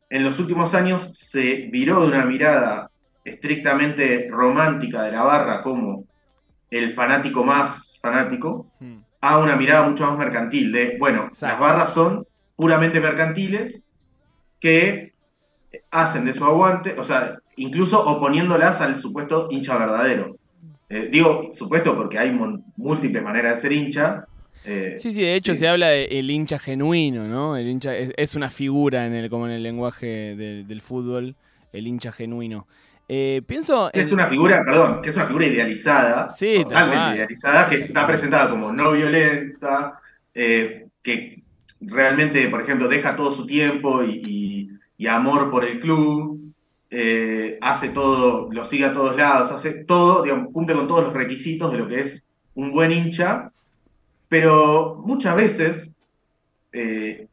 en 0.10 0.23
los 0.23 0.39
últimos 0.39 0.73
años 0.73 1.12
se 1.17 1.67
viró 1.69 1.99
de 1.99 2.07
una 2.07 2.25
mirada 2.25 2.89
estrictamente 3.25 4.29
romántica 4.31 5.03
de 5.03 5.12
la 5.12 5.23
barra 5.23 5.62
como 5.63 6.05
el 6.71 6.93
fanático 6.93 7.43
más 7.43 7.97
fanático 8.01 8.67
hmm. 8.80 8.97
a 9.21 9.38
una 9.39 9.56
mirada 9.56 9.88
mucho 9.88 10.06
más 10.06 10.17
mercantil 10.17 10.71
de, 10.71 10.97
bueno, 10.99 11.30
las 11.41 11.60
barras 11.60 11.93
son 11.93 12.25
puramente 12.56 12.99
mercantiles 12.99 13.84
que 14.60 15.13
hacen 15.91 16.25
de 16.25 16.34
su 16.34 16.43
aguante, 16.43 16.95
o 16.97 17.03
sea, 17.03 17.38
incluso 17.56 18.03
oponiéndolas 18.03 18.82
al 18.82 18.99
supuesto 18.99 19.47
hincha 19.51 19.77
verdadero. 19.77 20.38
Eh, 20.89 21.10
digo 21.12 21.51
supuesto 21.53 21.95
porque 21.95 22.17
hay 22.17 22.32
múltiples 22.77 23.21
maneras 23.21 23.56
de 23.56 23.62
ser 23.62 23.71
hincha. 23.73 24.25
Eh, 24.65 24.95
sí, 24.97 25.12
sí, 25.12 25.21
de 25.21 25.36
hecho 25.36 25.53
se 25.56 25.67
habla 25.67 25.89
del 25.89 26.30
hincha 26.30 26.60
genuino, 26.60 27.27
¿no? 27.27 27.58
El 27.58 27.67
hincha 27.67 27.95
es, 27.95 28.36
una 28.36 28.49
figura 28.49 29.06
en 29.06 29.13
el, 29.13 29.30
como 29.30 29.47
en 29.47 29.53
el 29.53 29.63
lenguaje 29.63 30.36
del 30.36 30.82
fútbol, 30.82 31.36
el 31.73 31.88
hincha 31.88 32.12
genuino. 32.12 32.67
Eh, 33.10 33.41
pienso. 33.48 33.89
Es 33.93 34.12
una 34.12 34.28
figura, 34.28 34.63
perdón, 34.65 35.02
que 35.02 35.10
es 35.10 35.15
una 35.15 35.28
figura 35.28 35.46
idealizada. 35.46 36.28
totalmente 36.28 37.15
idealizada, 37.15 37.70
que 37.70 37.76
está 37.76 38.06
presentada 38.06 38.50
como 38.50 38.74
no 38.74 38.91
violenta, 38.91 40.00
eh, 40.34 40.88
que 41.02 41.41
realmente, 41.80 42.48
por 42.50 42.62
ejemplo, 42.62 42.88
deja 42.89 43.15
todo 43.15 43.34
su 43.34 43.46
tiempo 43.46 44.04
y, 44.04 44.70
amor 45.08 45.50
por 45.50 45.63
el 45.63 45.80
club, 45.80 46.54
eh, 46.89 47.58
hace 47.62 47.89
todo, 47.89 48.52
lo 48.52 48.65
sigue 48.65 48.86
a 48.86 48.93
todos 48.93 49.15
lados, 49.15 49.52
hace 49.52 49.86
todo, 49.86 50.26
cumple 50.52 50.76
con 50.76 50.88
todos 50.88 51.06
los 51.06 51.13
requisitos 51.13 51.72
de 51.72 51.78
lo 51.78 51.88
que 51.88 52.02
es 52.02 52.24
un 52.56 52.72
buen 52.72 52.91
hincha, 52.91 53.52
pero 54.28 55.02
muchas 55.06 55.36
veces, 55.36 55.96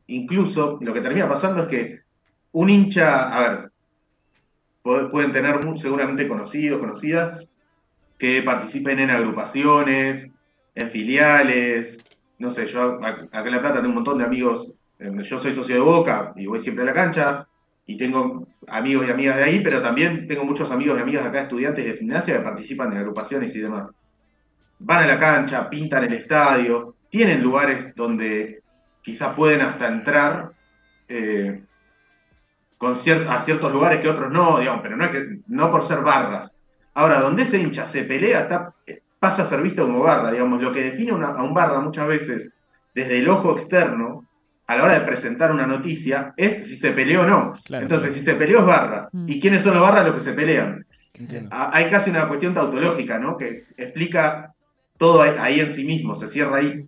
incluso 0.06 0.78
lo 0.80 0.94
que 0.94 1.00
termina 1.00 1.28
pasando 1.28 1.62
es 1.62 1.68
que 1.68 2.00
un 2.52 2.70
hincha, 2.70 3.34
a 3.34 3.40
ver, 3.40 3.70
pueden 4.84 5.32
tener 5.32 5.58
seguramente 5.76 6.28
conocidos, 6.28 6.78
conocidas, 6.78 7.46
que 8.18 8.42
participen 8.42 9.00
en 9.00 9.10
agrupaciones, 9.10 10.28
en 10.74 10.90
filiales. 10.90 11.98
No 12.38 12.50
sé, 12.50 12.66
yo 12.66 13.00
acá 13.02 13.28
en 13.44 13.50
La 13.50 13.60
Plata 13.60 13.76
tengo 13.76 13.88
un 13.88 13.94
montón 13.94 14.18
de 14.18 14.24
amigos. 14.24 14.74
Eh, 14.98 15.10
yo 15.22 15.40
soy 15.40 15.54
socio 15.54 15.74
de 15.74 15.80
Boca 15.80 16.32
y 16.36 16.46
voy 16.46 16.60
siempre 16.60 16.84
a 16.84 16.86
la 16.86 16.92
cancha. 16.92 17.48
y 17.86 17.98
tengo 17.98 18.46
amigos 18.66 19.06
y 19.06 19.10
amigas 19.10 19.36
de 19.36 19.44
ahí, 19.44 19.60
pero 19.62 19.82
también 19.82 20.26
tengo 20.26 20.44
muchos 20.44 20.70
amigos 20.70 20.98
y 20.98 21.02
amigas 21.02 21.26
acá, 21.26 21.42
estudiantes 21.42 21.84
de 21.84 21.94
gimnasia, 21.98 22.38
que 22.38 22.42
participan 22.42 22.92
en 22.92 22.98
agrupaciones 22.98 23.54
y 23.54 23.60
demás. 23.60 23.90
Van 24.78 25.04
a 25.04 25.06
la 25.06 25.18
cancha, 25.18 25.68
pintan 25.68 26.04
el 26.04 26.14
estadio, 26.14 26.94
tienen 27.10 27.42
lugares 27.42 27.94
donde 27.94 28.62
quizás 29.02 29.34
pueden 29.34 29.60
hasta 29.60 29.88
entrar 29.88 30.52
eh, 31.08 31.62
con 32.84 33.28
a 33.28 33.40
ciertos 33.40 33.72
lugares 33.72 34.00
que 34.00 34.08
otros 34.08 34.30
no, 34.30 34.58
digamos, 34.58 34.80
pero 34.82 34.96
no, 34.96 35.04
es 35.04 35.10
que, 35.10 35.38
no 35.46 35.70
por 35.70 35.86
ser 35.86 36.00
barras. 36.00 36.54
Ahora, 36.94 37.20
donde 37.20 37.44
ese 37.44 37.58
hincha 37.58 37.86
se 37.86 38.04
pelea, 38.04 38.48
pasa 39.18 39.42
a 39.42 39.46
ser 39.46 39.62
visto 39.62 39.84
como 39.84 40.00
barra, 40.00 40.30
digamos, 40.30 40.62
lo 40.62 40.72
que 40.72 40.82
define 40.82 41.12
a 41.12 41.42
un 41.42 41.54
barra 41.54 41.80
muchas 41.80 42.06
veces 42.06 42.54
desde 42.94 43.18
el 43.18 43.28
ojo 43.28 43.52
externo 43.52 44.26
a 44.66 44.76
la 44.76 44.84
hora 44.84 44.98
de 44.98 45.06
presentar 45.06 45.52
una 45.52 45.66
noticia 45.66 46.32
es 46.36 46.66
si 46.68 46.76
se 46.76 46.92
peleó 46.92 47.22
o 47.22 47.26
no. 47.26 47.52
Entonces, 47.68 48.14
si 48.14 48.20
se 48.20 48.34
peleó 48.34 48.60
es 48.60 48.66
barra. 48.66 49.08
Mm. 49.12 49.28
¿Y 49.28 49.40
quiénes 49.40 49.62
son 49.62 49.74
los 49.74 49.82
barras 49.82 50.06
los 50.06 50.14
que 50.14 50.20
se 50.20 50.32
pelean? 50.32 50.86
Hay 51.50 51.90
casi 51.90 52.10
una 52.10 52.28
cuestión 52.28 52.54
tautológica, 52.54 53.18
¿no? 53.18 53.36
Que 53.36 53.64
explica 53.76 54.54
todo 54.98 55.22
ahí 55.22 55.60
en 55.60 55.70
sí 55.70 55.84
mismo, 55.84 56.14
se 56.14 56.28
cierra 56.28 56.56
ahí. 56.56 56.86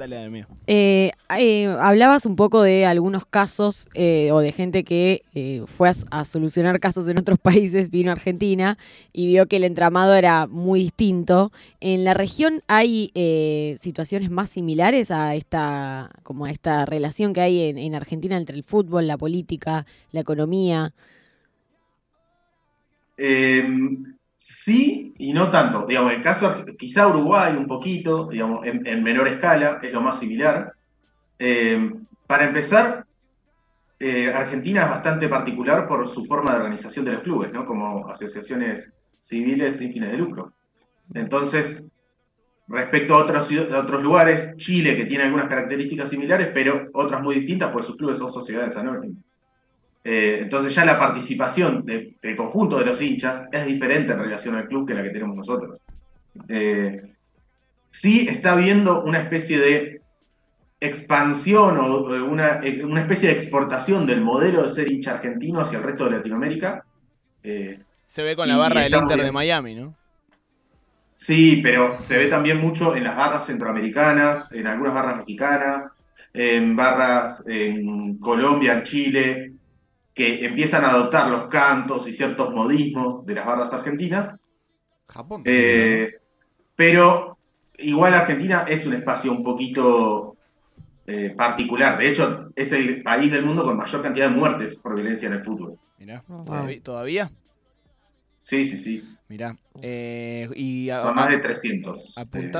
Dale, 0.00 0.50
eh, 0.66 1.12
eh, 1.36 1.66
hablabas 1.78 2.24
un 2.24 2.34
poco 2.34 2.62
de 2.62 2.86
algunos 2.86 3.26
casos 3.26 3.86
eh, 3.92 4.30
o 4.32 4.38
de 4.38 4.50
gente 4.50 4.82
que 4.82 5.22
fue 5.66 5.90
a, 6.10 6.24
solucionar 6.24 6.80
casos 6.80 7.06
en 7.10 7.18
otros 7.18 7.38
países, 7.42 7.90
vino 7.90 8.08
a 8.08 8.14
Argentina 8.14 8.78
y 9.12 9.26
vio 9.26 9.44
que 9.44 9.56
el 9.56 9.64
entramado 9.64 10.14
era 10.14 10.46
muy 10.46 10.84
distinto. 10.84 11.52
¿En 11.80 12.04
la 12.04 12.14
región 12.14 12.62
hay 12.66 13.10
situaciones 13.78 14.30
más 14.30 14.48
similares 14.48 15.10
a 15.10 15.34
esta, 15.34 16.10
como 16.22 16.46
a 16.46 16.50
esta 16.50 16.86
relación 16.86 17.34
que 17.34 17.42
hay 17.42 17.60
en, 17.64 17.76
en 17.76 17.94
Argentina 17.94 18.38
entre 18.38 18.56
el 18.56 18.64
fútbol, 18.64 19.06
la 19.06 19.18
política, 19.18 19.84
la 20.12 20.20
economía? 20.20 20.94
Sí 24.42 25.12
y 25.18 25.34
no 25.34 25.50
tanto. 25.50 25.84
Digamos, 25.86 26.14
el 26.14 26.22
caso, 26.22 26.64
quizá 26.78 27.06
Uruguay 27.08 27.54
un 27.54 27.66
poquito, 27.66 28.26
digamos, 28.26 28.66
en, 28.66 29.02
menor 29.02 29.28
escala, 29.28 29.78
es 29.82 29.92
lo 29.92 30.00
más 30.00 30.18
similar. 30.18 30.72
Eh, 31.38 31.92
para 32.26 32.44
empezar, 32.44 33.04
eh, 33.98 34.32
Argentina 34.32 34.84
es 34.84 34.88
bastante 34.88 35.28
particular 35.28 35.86
por 35.86 36.08
su 36.08 36.24
forma 36.24 36.52
de 36.52 36.56
organización 36.56 37.04
de 37.04 37.12
los 37.12 37.22
clubes, 37.22 37.52
¿no? 37.52 37.66
Como 37.66 38.08
asociaciones 38.08 38.90
civiles 39.18 39.76
sin 39.76 39.92
fines 39.92 40.10
de 40.10 40.16
lucro. 40.16 40.54
Entonces, 41.12 41.86
respecto 42.66 43.16
a 43.16 43.18
otros, 43.18 43.46
otros 43.50 44.02
lugares, 44.02 44.56
Chile, 44.56 44.96
que 44.96 45.04
tiene 45.04 45.24
algunas 45.24 45.48
características 45.48 46.08
similares, 46.08 46.48
pero 46.54 46.88
otras 46.94 47.22
muy 47.22 47.34
distintas, 47.34 47.70
pues 47.72 47.84
sus 47.84 47.96
clubes 47.98 48.16
son 48.16 48.32
sociedades 48.32 48.74
anónimas. 48.74 49.22
Eh, 50.02 50.38
entonces 50.42 50.74
ya 50.74 50.84
la 50.84 50.98
participación 50.98 51.84
del 51.84 52.36
conjunto 52.36 52.78
de 52.78 52.86
los 52.86 53.00
hinchas 53.02 53.48
es 53.52 53.66
diferente 53.66 54.12
en 54.12 54.20
relación 54.20 54.54
al 54.54 54.66
club 54.66 54.88
que 54.88 54.94
la 54.94 55.02
que 55.02 55.10
tenemos 55.10 55.36
nosotros. 55.36 55.78
Eh, 56.48 57.02
sí 57.90 58.26
está 58.28 58.52
habiendo 58.52 59.04
una 59.04 59.20
especie 59.20 59.58
de 59.58 60.00
expansión 60.80 61.76
o 61.76 62.04
una, 62.24 62.62
una, 62.82 63.00
especie 63.02 63.28
de 63.28 63.34
exportación 63.34 64.06
del 64.06 64.22
modelo 64.22 64.62
de 64.62 64.74
ser 64.74 64.90
hincha 64.90 65.12
argentino 65.12 65.60
hacia 65.60 65.78
el 65.78 65.84
resto 65.84 66.06
de 66.06 66.12
Latinoamérica. 66.12 66.84
Eh, 67.42 67.80
se 68.06 68.22
ve 68.22 68.34
con 68.34 68.48
la 68.48 68.56
barra 68.56 68.80
del 68.80 68.94
Inter 68.94 69.22
de 69.22 69.32
Miami, 69.32 69.74
¿no? 69.74 69.94
Sí, 71.12 71.60
pero 71.62 72.02
se 72.02 72.16
ve 72.16 72.28
también 72.28 72.58
mucho 72.58 72.96
en 72.96 73.04
las 73.04 73.14
barras 73.14 73.44
centroamericanas, 73.44 74.50
en 74.52 74.66
algunas 74.66 74.94
barras 74.94 75.18
mexicanas, 75.18 75.92
en 76.32 76.74
barras 76.74 77.44
en 77.46 78.16
Colombia, 78.16 78.72
en 78.72 78.82
Chile, 78.84 79.52
que 80.20 80.44
empiezan 80.44 80.84
a 80.84 80.90
adoptar 80.90 81.30
los 81.30 81.46
cantos 81.46 82.06
y 82.06 82.12
ciertos 82.12 82.52
modismos 82.52 83.24
de 83.24 83.34
las 83.36 83.46
barras 83.46 83.72
argentinas. 83.72 84.36
Japón. 85.08 85.40
Eh, 85.46 86.12
pero 86.76 87.38
igual 87.78 88.12
Argentina 88.12 88.66
es 88.68 88.84
un 88.84 88.92
espacio 88.92 89.32
un 89.32 89.42
poquito 89.42 90.36
eh, 91.06 91.32
particular. 91.34 91.96
De 91.96 92.10
hecho, 92.10 92.50
es 92.54 92.70
el 92.72 93.02
país 93.02 93.32
del 93.32 93.46
mundo 93.46 93.64
con 93.64 93.78
mayor 93.78 94.02
cantidad 94.02 94.28
de 94.28 94.36
muertes 94.36 94.76
por 94.76 94.94
violencia 94.94 95.26
en 95.26 95.32
el 95.32 95.42
fútbol. 95.42 95.78
Mirá, 95.98 96.22
¿todavía? 96.82 97.30
Sí, 98.42 98.66
sí, 98.66 98.76
sí. 98.76 99.02
Mirá. 99.26 99.56
Eh, 99.80 100.50
y 100.54 100.88
Son 101.00 101.14
más 101.14 101.30
de 101.30 101.38
300. 101.38 102.14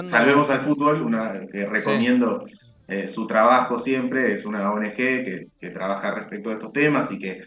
salvemos 0.08 0.48
al 0.48 0.60
fútbol, 0.60 1.02
una 1.02 1.46
que 1.46 1.66
recomiendo. 1.66 2.42
Eh, 2.90 3.06
su 3.06 3.24
trabajo 3.24 3.78
siempre 3.78 4.34
es 4.34 4.44
una 4.44 4.72
ONG 4.72 4.96
que, 4.96 5.70
trabaja 5.72 6.12
respecto 6.12 6.48
de 6.48 6.56
estos 6.56 6.72
temas 6.72 7.12
y 7.12 7.20
que 7.20 7.44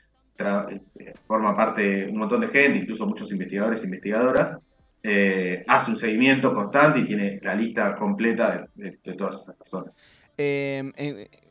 forma 1.27 1.55
parte 1.55 2.07
un 2.07 2.17
montón 2.17 2.41
de 2.41 2.47
gente, 2.47 2.79
incluso 2.79 3.05
muchos 3.05 3.31
investigadores 3.31 3.81
e 3.81 3.85
investigadoras. 3.85 4.57
Eh, 5.05 5.63
hace 5.67 5.91
un 5.91 5.97
seguimiento 5.97 6.53
constante 6.53 6.99
y 6.99 7.05
tiene 7.05 7.39
la 7.41 7.55
lista 7.55 7.95
completa 7.95 8.67
de, 8.73 8.91
todas 9.17 9.37
estas 9.37 9.55
personas. 9.55 9.93
Em, 10.37 10.93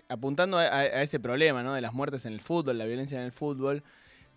apuntando 0.08 0.56
a, 0.56 1.02
ese 1.02 1.20
problema 1.20 1.62
¿no? 1.62 1.74
de 1.74 1.82
las 1.82 1.92
muertes 1.92 2.24
en 2.24 2.32
el 2.32 2.40
fútbol, 2.40 2.78
la 2.78 2.86
violencia 2.86 3.18
en 3.18 3.24
el 3.24 3.32
fútbol, 3.32 3.82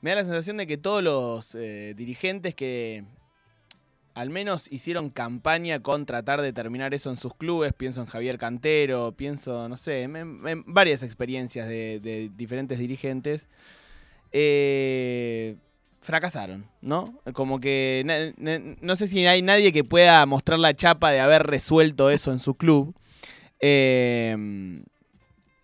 me 0.02 0.10
da 0.10 0.18
la 0.18 0.24
sensación 0.26 0.58
de 0.58 0.68
que 0.68 0.78
todos 0.78 1.02
los 1.02 1.54
dirigentes 1.96 2.54
que, 2.54 3.06
al 4.16 4.30
menos 4.30 4.72
hicieron 4.72 5.10
campaña 5.10 5.82
con 5.82 6.06
tratar 6.06 6.42
de 6.42 6.54
terminar 6.54 6.94
eso 6.94 7.10
en 7.10 7.18
sus 7.18 7.36
clubes. 7.36 7.74
Pienso 7.74 8.00
en 8.00 8.08
Javier 8.08 8.38
Cantero, 8.38 9.12
pienso, 9.12 9.68
no 9.68 9.76
sé, 9.76 10.04
en, 10.04 10.64
varias 10.66 11.04
experiencias 11.04 11.68
de, 11.68 12.32
diferentes 12.34 12.80
dirigentes. 12.80 13.50
Eh, 14.38 15.56
fracasaron, 16.02 16.66
¿no? 16.82 17.22
Como 17.32 17.62
que 17.62 18.34
no 18.82 18.96
sé 18.98 19.08
si 19.08 19.26
hay 19.26 19.42
nadie 19.42 19.72
que 19.72 19.86
pueda 19.86 20.26
mostrar 20.26 20.60
la 20.60 20.76
chapa 20.76 21.12
de 21.12 21.22
haber 21.22 21.44
resuelto 21.44 22.10
eso 22.10 22.34
en 22.34 22.40
su 22.40 22.56
club. 22.56 22.94
Eh, 23.62 24.36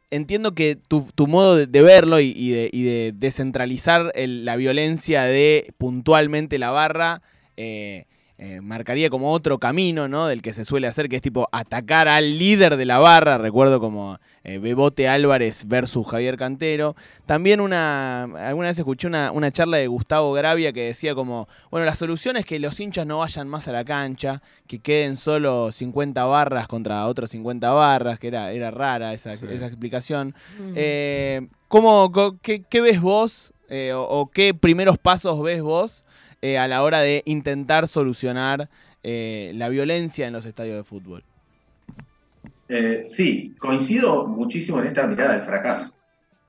entiendo 0.10 0.54
que 0.54 0.78
tu, 0.78 1.28
modo 1.28 1.58
de, 1.58 1.82
verlo 1.82 2.22
y, 2.22 2.50
de, 2.50 3.12
descentralizar 3.14 4.14
la 4.16 4.56
violencia 4.56 5.24
de 5.24 5.74
puntualmente 5.78 6.58
la 6.58 6.72
barra 6.72 7.22
eh, 7.58 8.06
eh, 8.44 8.60
marcaría 8.60 9.12
como 9.12 9.32
otro 9.32 9.60
camino, 9.60 10.08
¿no? 10.08 10.26
Del 10.26 10.42
que 10.42 10.52
se 10.52 10.66
suele 10.66 10.88
hacer, 10.88 11.08
que 11.10 11.18
es 11.18 11.22
tipo 11.22 11.48
atacar 11.52 12.08
al 12.08 12.40
líder 12.40 12.76
de 12.76 12.86
la 12.86 12.98
barra, 12.98 13.38
recuerdo 13.38 13.80
como 13.80 14.18
eh, 14.44 14.58
Bebote 14.58 15.08
Álvarez 15.08 15.68
versus 15.68 16.08
Javier 16.08 16.38
Cantero. 16.38 16.96
También 17.28 17.62
una, 17.62 18.24
alguna 18.24 18.70
vez 18.70 18.80
escuché 18.80 19.08
una, 19.08 19.52
charla 19.52 19.78
de 19.78 19.86
Gustavo 19.86 20.34
Gravia 20.34 20.74
que 20.74 20.86
decía 20.86 21.14
como, 21.14 21.48
bueno, 21.70 21.86
la 21.86 21.94
solución 21.94 22.36
es 22.36 22.44
que 22.44 22.58
los 22.58 22.80
hinchas 22.80 23.06
no 23.06 23.20
vayan 23.20 23.48
más 23.48 23.68
a 23.68 23.74
la 23.74 23.86
cancha, 23.86 24.42
que 24.66 24.80
queden 24.80 25.18
solo 25.18 25.72
50 25.72 26.24
barras 26.24 26.68
contra 26.68 27.06
otros 27.06 27.30
50 27.30 27.70
barras, 27.70 28.18
que 28.18 28.30
era, 28.30 28.52
era 28.52 28.72
rara 28.72 29.14
esa, 29.14 29.34
explicación. 29.34 30.34
Eh, 30.76 31.48
¿cómo, 31.68 32.12
qué, 32.42 32.82
ves 32.82 33.00
vos 33.00 33.54
o 33.94 34.32
qué 34.34 34.56
primeros 34.56 34.98
pasos 34.98 35.44
ves 35.44 35.62
vos? 35.62 36.06
Eh, 36.44 36.58
a 36.58 36.68
la 36.68 36.82
hora 36.82 37.02
de 37.02 37.22
intentar 37.26 37.88
solucionar 37.88 38.68
eh, 39.04 39.52
la 39.56 39.70
violencia 39.70 40.26
en 40.26 40.34
los 40.34 40.48
estadios 40.48 40.76
de 40.76 40.84
fútbol. 40.84 41.24
Eh, 42.68 43.04
sí, 43.06 43.54
coincido 43.60 44.26
muchísimo 44.26 44.80
en 44.80 44.88
esta 44.88 45.06
mirada 45.06 45.34
del 45.34 45.44
fracaso. 45.44 45.94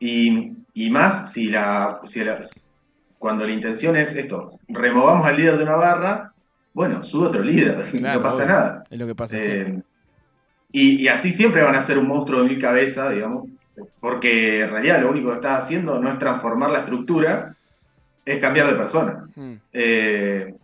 Y, 0.01 0.55
más 0.91 1.33
si 1.33 1.51
la, 1.51 2.01
cuando 3.19 3.47
la 3.47 3.53
intención 3.53 3.95
es 3.97 4.15
esto, 4.15 4.51
removamos 4.69 5.27
al 5.27 5.37
líder 5.37 5.59
de 5.59 5.65
una 5.65 5.77
barra, 5.77 6.33
bueno, 6.73 7.05
sube 7.05 7.27
otro 7.27 7.43
líder, 7.43 7.95
no 8.01 8.23
pasa 8.23 8.47
nada. 8.47 8.85
Es 8.89 8.99
lo 8.99 9.07
que 9.07 9.15
pasa. 9.15 9.37
y, 10.73 11.03
y, 11.03 11.09
así 11.09 11.33
siempre 11.33 11.63
van 11.63 11.75
a 11.75 11.83
ser 11.83 11.99
un 11.99 12.09
monstruo 12.09 12.43
de 12.43 12.49
mil 12.49 12.59
cabezas, 12.59 13.15
digamos, 13.15 13.49
porque 14.01 14.61
en 14.61 14.71
realidad 14.71 15.03
lo 15.03 15.11
único 15.11 15.29
que 15.29 15.35
está 15.35 15.59
haciendo 15.59 15.99
no 16.01 16.09
es 16.09 16.19
transformar 16.19 16.71
la 16.71 16.81
estructura, 16.81 17.57
es 18.25 18.39
cambiar 18.39 18.69
de 18.69 18.75
persona. 18.75 19.27
Hmm. 19.35 19.55
Eh, 19.73 20.55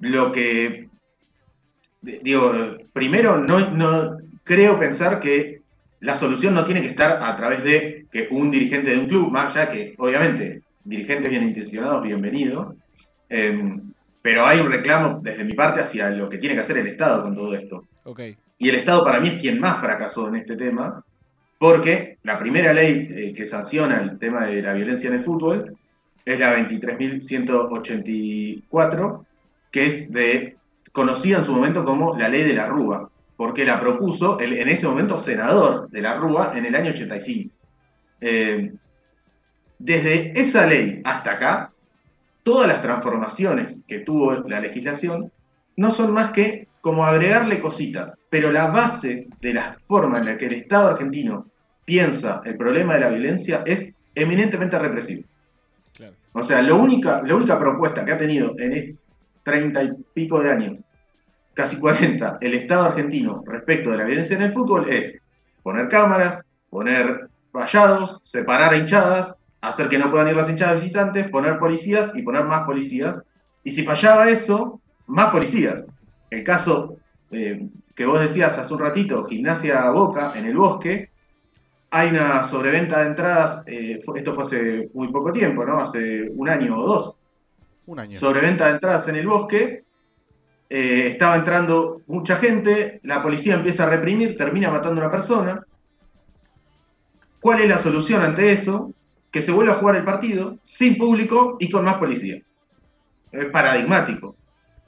lo 0.00 0.32
que 0.32 0.88
digo, 2.02 2.52
primero 2.92 3.38
no, 3.38 3.70
no 3.70 4.18
creo 4.44 4.78
pensar 4.78 5.20
que 5.20 5.60
la 6.00 6.16
solución 6.16 6.54
no 6.54 6.64
tiene 6.64 6.82
que 6.82 6.88
estar 6.88 7.22
a 7.22 7.36
través 7.36 7.62
de 7.62 8.06
que 8.10 8.28
un 8.30 8.50
dirigente 8.50 8.90
de 8.90 8.98
un 8.98 9.06
club, 9.06 9.30
más 9.30 9.54
allá 9.54 9.70
que 9.70 9.94
obviamente 9.98 10.62
dirigentes 10.82 11.30
bien 11.30 11.42
intencionados, 11.42 12.02
bienvenidos, 12.02 12.74
em, 13.28 13.92
pero 14.22 14.46
hay 14.46 14.60
un 14.60 14.70
reclamo 14.70 15.20
desde 15.22 15.44
mi 15.44 15.52
parte 15.52 15.82
hacia 15.82 16.10
lo 16.10 16.28
que 16.28 16.38
tiene 16.38 16.54
que 16.54 16.62
hacer 16.62 16.78
el 16.78 16.86
Estado 16.86 17.22
con 17.22 17.34
todo 17.34 17.54
esto. 17.54 17.84
Y 18.58 18.68
el 18.68 18.76
Estado 18.76 19.04
para 19.04 19.20
mí 19.20 19.28
es 19.28 19.40
quien 19.40 19.60
más 19.60 19.80
fracasó 19.80 20.28
en 20.28 20.36
este 20.36 20.56
tema, 20.56 21.04
porque 21.58 22.16
la 22.22 22.38
primera 22.38 22.72
ley 22.72 23.08
eh, 23.10 23.34
que 23.34 23.46
sanciona 23.46 24.00
el 24.00 24.18
tema 24.18 24.46
de 24.46 24.62
la 24.62 24.72
violencia 24.72 25.08
en 25.08 25.16
el 25.16 25.24
fútbol 25.24 25.76
es 26.34 26.40
la 26.40 26.56
23.184, 26.56 29.24
que 29.70 29.86
es 29.86 30.12
de, 30.12 30.56
conocida 30.92 31.38
en 31.38 31.44
su 31.44 31.52
momento 31.52 31.84
como 31.84 32.16
la 32.16 32.28
ley 32.28 32.42
de 32.42 32.54
la 32.54 32.66
Rúa, 32.66 33.08
porque 33.36 33.64
la 33.64 33.80
propuso 33.80 34.40
en 34.40 34.68
ese 34.68 34.86
momento 34.86 35.18
senador 35.18 35.88
de 35.90 36.02
la 36.02 36.16
Rúa 36.16 36.52
en 36.56 36.66
el 36.66 36.74
año 36.74 36.90
85. 36.90 37.54
Eh, 38.20 38.72
desde 39.78 40.38
esa 40.38 40.66
ley 40.66 41.00
hasta 41.04 41.32
acá, 41.32 41.72
todas 42.42 42.68
las 42.68 42.82
transformaciones 42.82 43.82
que 43.86 44.00
tuvo 44.00 44.46
la 44.46 44.60
legislación 44.60 45.32
no 45.76 45.90
son 45.90 46.12
más 46.12 46.32
que 46.32 46.68
como 46.80 47.04
agregarle 47.04 47.60
cositas, 47.60 48.16
pero 48.28 48.52
la 48.52 48.68
base 48.68 49.28
de 49.40 49.54
la 49.54 49.78
forma 49.86 50.18
en 50.18 50.26
la 50.26 50.38
que 50.38 50.46
el 50.46 50.54
Estado 50.54 50.90
argentino 50.90 51.46
piensa 51.84 52.42
el 52.44 52.56
problema 52.56 52.94
de 52.94 53.00
la 53.00 53.08
violencia 53.08 53.62
es 53.66 53.92
eminentemente 54.14 54.78
represivo. 54.78 55.24
O 56.32 56.42
sea, 56.42 56.62
la 56.62 56.74
única, 56.74 57.22
la 57.22 57.34
única 57.34 57.58
propuesta 57.58 58.04
que 58.04 58.12
ha 58.12 58.18
tenido 58.18 58.54
en 58.58 58.98
treinta 59.42 59.82
y 59.82 59.90
pico 60.14 60.40
de 60.40 60.50
años, 60.50 60.84
casi 61.54 61.76
40, 61.76 62.38
el 62.40 62.54
Estado 62.54 62.84
argentino 62.86 63.42
respecto 63.46 63.90
de 63.90 63.98
la 63.98 64.04
violencia 64.04 64.36
en 64.36 64.42
el 64.42 64.52
fútbol 64.52 64.88
es 64.88 65.18
poner 65.62 65.88
cámaras, 65.88 66.42
poner 66.70 67.28
vallados, 67.52 68.20
separar 68.22 68.74
hinchadas, 68.74 69.36
hacer 69.60 69.88
que 69.88 69.98
no 69.98 70.10
puedan 70.10 70.28
ir 70.28 70.36
las 70.36 70.48
hinchadas 70.48 70.80
visitantes, 70.80 71.28
poner 71.28 71.58
policías 71.58 72.12
y 72.14 72.22
poner 72.22 72.44
más 72.44 72.64
policías. 72.64 73.22
Y 73.64 73.72
si 73.72 73.84
fallaba 73.84 74.30
eso, 74.30 74.80
más 75.06 75.30
policías. 75.32 75.84
El 76.30 76.44
caso 76.44 76.96
eh, 77.30 77.68
que 77.94 78.06
vos 78.06 78.20
decías 78.20 78.56
hace 78.56 78.72
un 78.72 78.80
ratito, 78.80 79.24
Gimnasia 79.24 79.90
Boca, 79.90 80.32
en 80.36 80.46
el 80.46 80.56
bosque, 80.56 81.10
hay 81.90 82.10
una 82.10 82.44
sobreventa 82.46 83.00
de 83.00 83.08
entradas, 83.08 83.62
eh, 83.66 84.00
esto 84.14 84.34
fue 84.34 84.44
hace 84.44 84.90
muy 84.94 85.08
poco 85.08 85.32
tiempo, 85.32 85.64
¿no? 85.64 85.80
Hace 85.80 86.30
un 86.34 86.48
año 86.48 86.78
o 86.78 86.86
dos. 86.86 87.14
Un 87.86 87.98
año. 87.98 88.18
Sobreventa 88.18 88.66
de 88.66 88.72
entradas 88.72 89.08
en 89.08 89.16
el 89.16 89.26
bosque, 89.26 89.84
eh, 90.68 91.08
estaba 91.08 91.36
entrando 91.36 92.02
mucha 92.06 92.36
gente, 92.36 93.00
la 93.02 93.22
policía 93.22 93.54
empieza 93.54 93.84
a 93.84 93.90
reprimir, 93.90 94.36
termina 94.36 94.70
matando 94.70 95.00
a 95.00 95.04
una 95.04 95.10
persona. 95.10 95.66
¿Cuál 97.40 97.60
es 97.60 97.68
la 97.68 97.78
solución 97.78 98.22
ante 98.22 98.52
eso? 98.52 98.92
Que 99.30 99.42
se 99.42 99.50
vuelva 99.50 99.72
a 99.72 99.76
jugar 99.76 99.96
el 99.96 100.04
partido 100.04 100.58
sin 100.62 100.96
público 100.96 101.56
y 101.58 101.70
con 101.70 101.84
más 101.84 101.96
policía. 101.96 102.40
Es 103.32 103.46
paradigmático. 103.46 104.36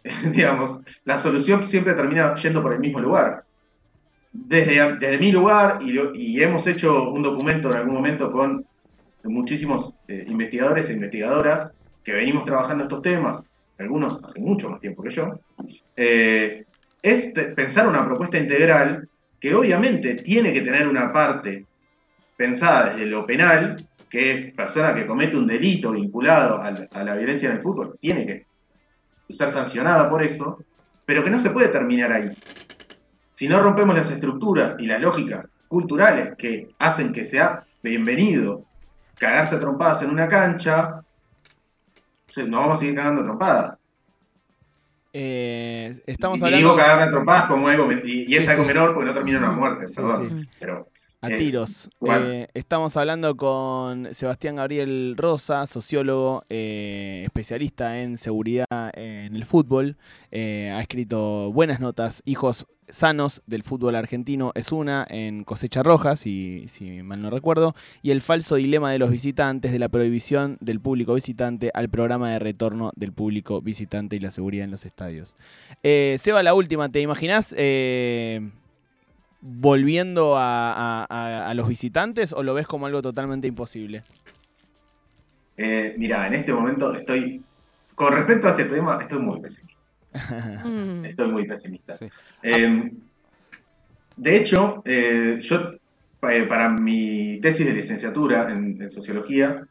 digamos, 0.33 0.81
la 1.05 1.19
solución 1.19 1.67
siempre 1.69 1.95
termina 1.95 2.35
yendo 2.35 2.63
por 2.63 2.73
el 2.73 2.81
mismo 2.81 3.01
lugar. 3.01 3.45
Desde, 4.33 5.19
mi 5.19 5.31
lugar, 5.31 5.81
y, 5.83 6.43
hemos 6.43 6.67
hecho 6.67 7.11
un 7.11 7.23
documento 7.23 7.71
en 7.71 7.77
algún 7.77 7.95
momento 7.95 8.33
con 8.33 8.65
muchísimos 9.25 9.95
eh, 10.09 10.25
investigadores 10.27 10.89
e 10.89 10.95
investigadoras 10.95 11.71
que 12.03 12.13
venimos 12.13 12.45
trabajando 12.45 12.85
estos 12.85 13.03
temas, 13.03 13.43
algunos 13.79 14.23
hace 14.25 14.41
mucho 14.41 14.71
más 14.71 14.81
tiempo 14.81 15.03
que 15.03 15.11
yo, 15.11 15.39
eh, 15.97 16.65
es 17.03 17.33
pensar 17.55 17.87
una 17.87 18.07
propuesta 18.07 18.39
integral 18.39 19.09
que 19.39 19.55
obviamente 19.55 20.15
tiene 20.17 20.53
que 20.53 20.63
tener 20.63 20.89
una 20.89 21.13
parte 21.13 21.67
pensada 22.37 22.91
desde 22.91 23.07
lo 23.07 23.27
penal, 23.27 23.87
que 24.09 24.33
es 24.33 24.53
persona 24.53 24.95
que 24.95 25.07
comete 25.07 25.37
un 25.37 25.47
delito 25.47 25.93
vinculado 25.93 26.63
a 26.63 27.05
la 27.05 27.17
violencia 27.17 27.51
en 27.51 27.57
el 27.57 27.63
fútbol, 27.63 27.99
tiene 28.01 28.27
que 28.27 28.47
ser 29.33 29.51
sancionada 29.51 30.09
por 30.09 30.23
eso, 30.23 30.59
pero 31.05 31.25
que 31.25 31.31
no 31.31 31.41
se 31.41 31.51
puede 31.51 31.69
terminar 31.69 32.13
ahí. 32.13 32.31
Si 33.43 33.49
no 33.49 33.61
rompemos 33.61 33.97
las 33.97 34.09
estructuras 34.09 34.77
y 34.79 34.87
las 34.87 35.01
lógicas 35.01 35.51
culturales 35.67 36.37
que 36.39 36.77
hacen 36.79 37.13
que 37.13 37.25
sea 37.25 37.65
bienvenido 37.83 38.65
cagarse 39.19 39.57
a 39.57 39.59
trompadas 39.59 40.01
en 40.03 40.11
una 40.11 40.29
cancha, 40.29 41.03
nos 42.37 42.51
vamos 42.51 42.77
a 42.77 42.77
seguir 42.77 42.95
cagando 42.95 43.23
a 43.23 43.25
trompadas. 43.25 43.79
Eh, 45.13 45.93
estamos 46.07 46.39
y, 46.39 46.45
hablando... 46.45 46.57
digo 46.57 46.77
cagarme 46.77 47.03
a 47.03 47.11
trompadas 47.11 47.47
como 47.47 47.67
algo, 47.67 47.91
y, 48.05 48.33
es 48.33 48.49
algo 48.49 48.65
menor 48.65 48.95
porque 48.95 49.09
no 49.09 49.15
termina 49.15 49.39
una 49.39 49.51
muerte, 49.51 49.87
perdón. 49.93 50.49
Pero 50.61 50.87
a 51.23 51.29
tiros. 51.29 51.89
Eh, 52.01 52.49
estamos 52.53 52.97
hablando 52.97 53.37
con 53.37 54.13
Sebastián 54.13 54.57
Gabriel 54.57 55.15
Rosa, 55.17 55.65
sociólogo, 55.67 56.45
eh, 56.51 57.23
especialista 57.25 58.01
en 58.01 58.19
seguridad 58.19 58.67
en 58.95 59.37
el 59.37 59.45
fútbol. 59.45 59.97
Eh, 60.33 60.73
ha 60.75 60.81
escrito 60.81 61.53
buenas 61.53 61.79
notas. 61.79 62.23
Hijos 62.25 62.67
sanos 62.89 63.43
del 63.47 63.63
fútbol 63.63 63.95
argentino 63.95 64.51
es 64.57 64.73
una 64.73 65.07
en 65.09 65.45
Cosecha 65.45 65.85
Roja, 65.85 66.17
si, 66.17 66.65
si 66.67 67.03
mal 67.05 67.23
no 67.23 67.31
recuerdo. 67.31 67.77
Y 68.03 68.11
el 68.11 68.21
falso 68.21 68.57
dilema 68.57 68.91
de 68.91 68.99
los 68.99 69.11
visitantes, 69.11 69.71
de 69.71 69.79
la 69.79 69.89
prohibición 69.89 70.59
del 70.61 70.81
público 70.81 71.15
visitante 71.15 71.71
al 71.73 71.89
programa 71.89 72.31
de 72.31 72.41
retorno 72.41 72.91
del 72.97 73.13
público 73.13 73.63
visitante 73.63 74.17
y 74.17 74.21
la 74.21 74.33
seguridad 74.33 74.65
en 74.65 74.73
los 74.73 74.85
estadios. 74.85 75.37
Seba, 75.83 76.43
la 76.43 76.55
última, 76.55 76.89
¿te 76.89 77.01
imaginas? 77.01 77.55
Volviendo 79.43 80.37
a, 80.39 81.53
los 81.55 81.69
visitantes 81.69 82.33
o 82.33 82.43
lo 82.43 82.55
ves 82.55 82.67
como 82.67 82.87
algo 82.87 83.03
totalmente 83.03 83.49
imposible? 83.49 84.05
Eh, 85.57 85.95
mira, 85.99 86.27
en 86.29 86.35
este 86.35 86.53
momento 86.53 86.95
estoy, 86.95 87.43
con 87.95 88.13
respecto 88.13 88.49
a 88.49 88.53
este 88.53 88.65
tema, 88.65 88.99
estoy 89.01 89.19
muy 89.19 89.41
pesimista. 89.41 89.73
Mm. 90.65 91.07
estoy 91.07 91.33
muy 91.33 91.47
pesimista. 91.47 91.97
Eh, 92.43 92.93
de 94.17 94.37
hecho, 94.37 94.83
eh, 94.85 95.39
yo 95.41 95.73
para 96.21 96.69
mi 96.69 97.41
tesis 97.41 97.67
de 97.67 97.73
licenciatura 97.73 98.51
en, 98.51 98.89
sociología, 98.91 99.67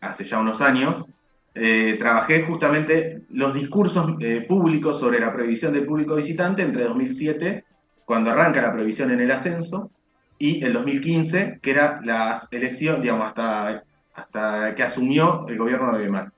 hace 0.00 0.24
ya 0.24 0.40
unos 0.40 0.60
años, 0.60 1.04
trabajé 1.52 2.42
justamente 2.42 3.22
los 3.30 3.54
discursos 3.54 4.16
públicos 4.48 4.98
sobre 4.98 5.20
la 5.20 5.32
prohibición 5.32 5.72
del 5.72 5.86
público 5.86 6.16
visitante 6.16 6.62
entre 6.62 6.84
2007 6.84 7.64
cuando 8.04 8.30
arranca 8.30 8.62
la 8.62 8.72
prohibición 8.72 9.10
en 9.10 9.20
el 9.20 9.30
ascenso, 9.30 9.90
y 10.38 10.64
el 10.64 10.72
2015, 10.72 11.58
que 11.62 11.70
era 11.70 12.00
la 12.04 12.40
elección, 12.50 13.00
digamos, 13.00 13.28
hasta, 13.28 13.84
hasta 14.14 14.74
que 14.74 14.82
asumió 14.82 15.46
el 15.48 15.56
gobierno 15.58 15.96
de 15.96 16.08
Macri. 16.08 16.32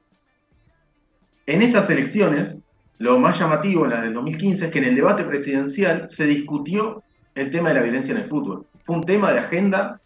En 1.47 1.63
esas 1.63 1.89
elecciones, 1.91 2.63
lo 2.99 3.19
más 3.19 3.39
llamativo 3.39 3.85
en 3.85 3.91
las 3.91 4.03
del 4.03 4.15
2015 4.15 4.67
es 4.67 4.71
que 4.71 4.79
en 4.79 4.85
el 4.85 4.97
debate 4.97 5.25
presidencial 5.25 6.07
se 6.11 6.27
discutió 6.27 7.03
el 7.35 7.51
tema 7.51 7.69
de 7.69 7.77
la 7.77 7.83
violencia 7.83 8.13
en 8.13 8.21
el 8.21 8.27
fútbol. 8.27 8.67
Fue 8.85 8.97
un 8.97 9.05
tema 9.05 9.33
de 9.33 9.39
agenda 9.39 10.01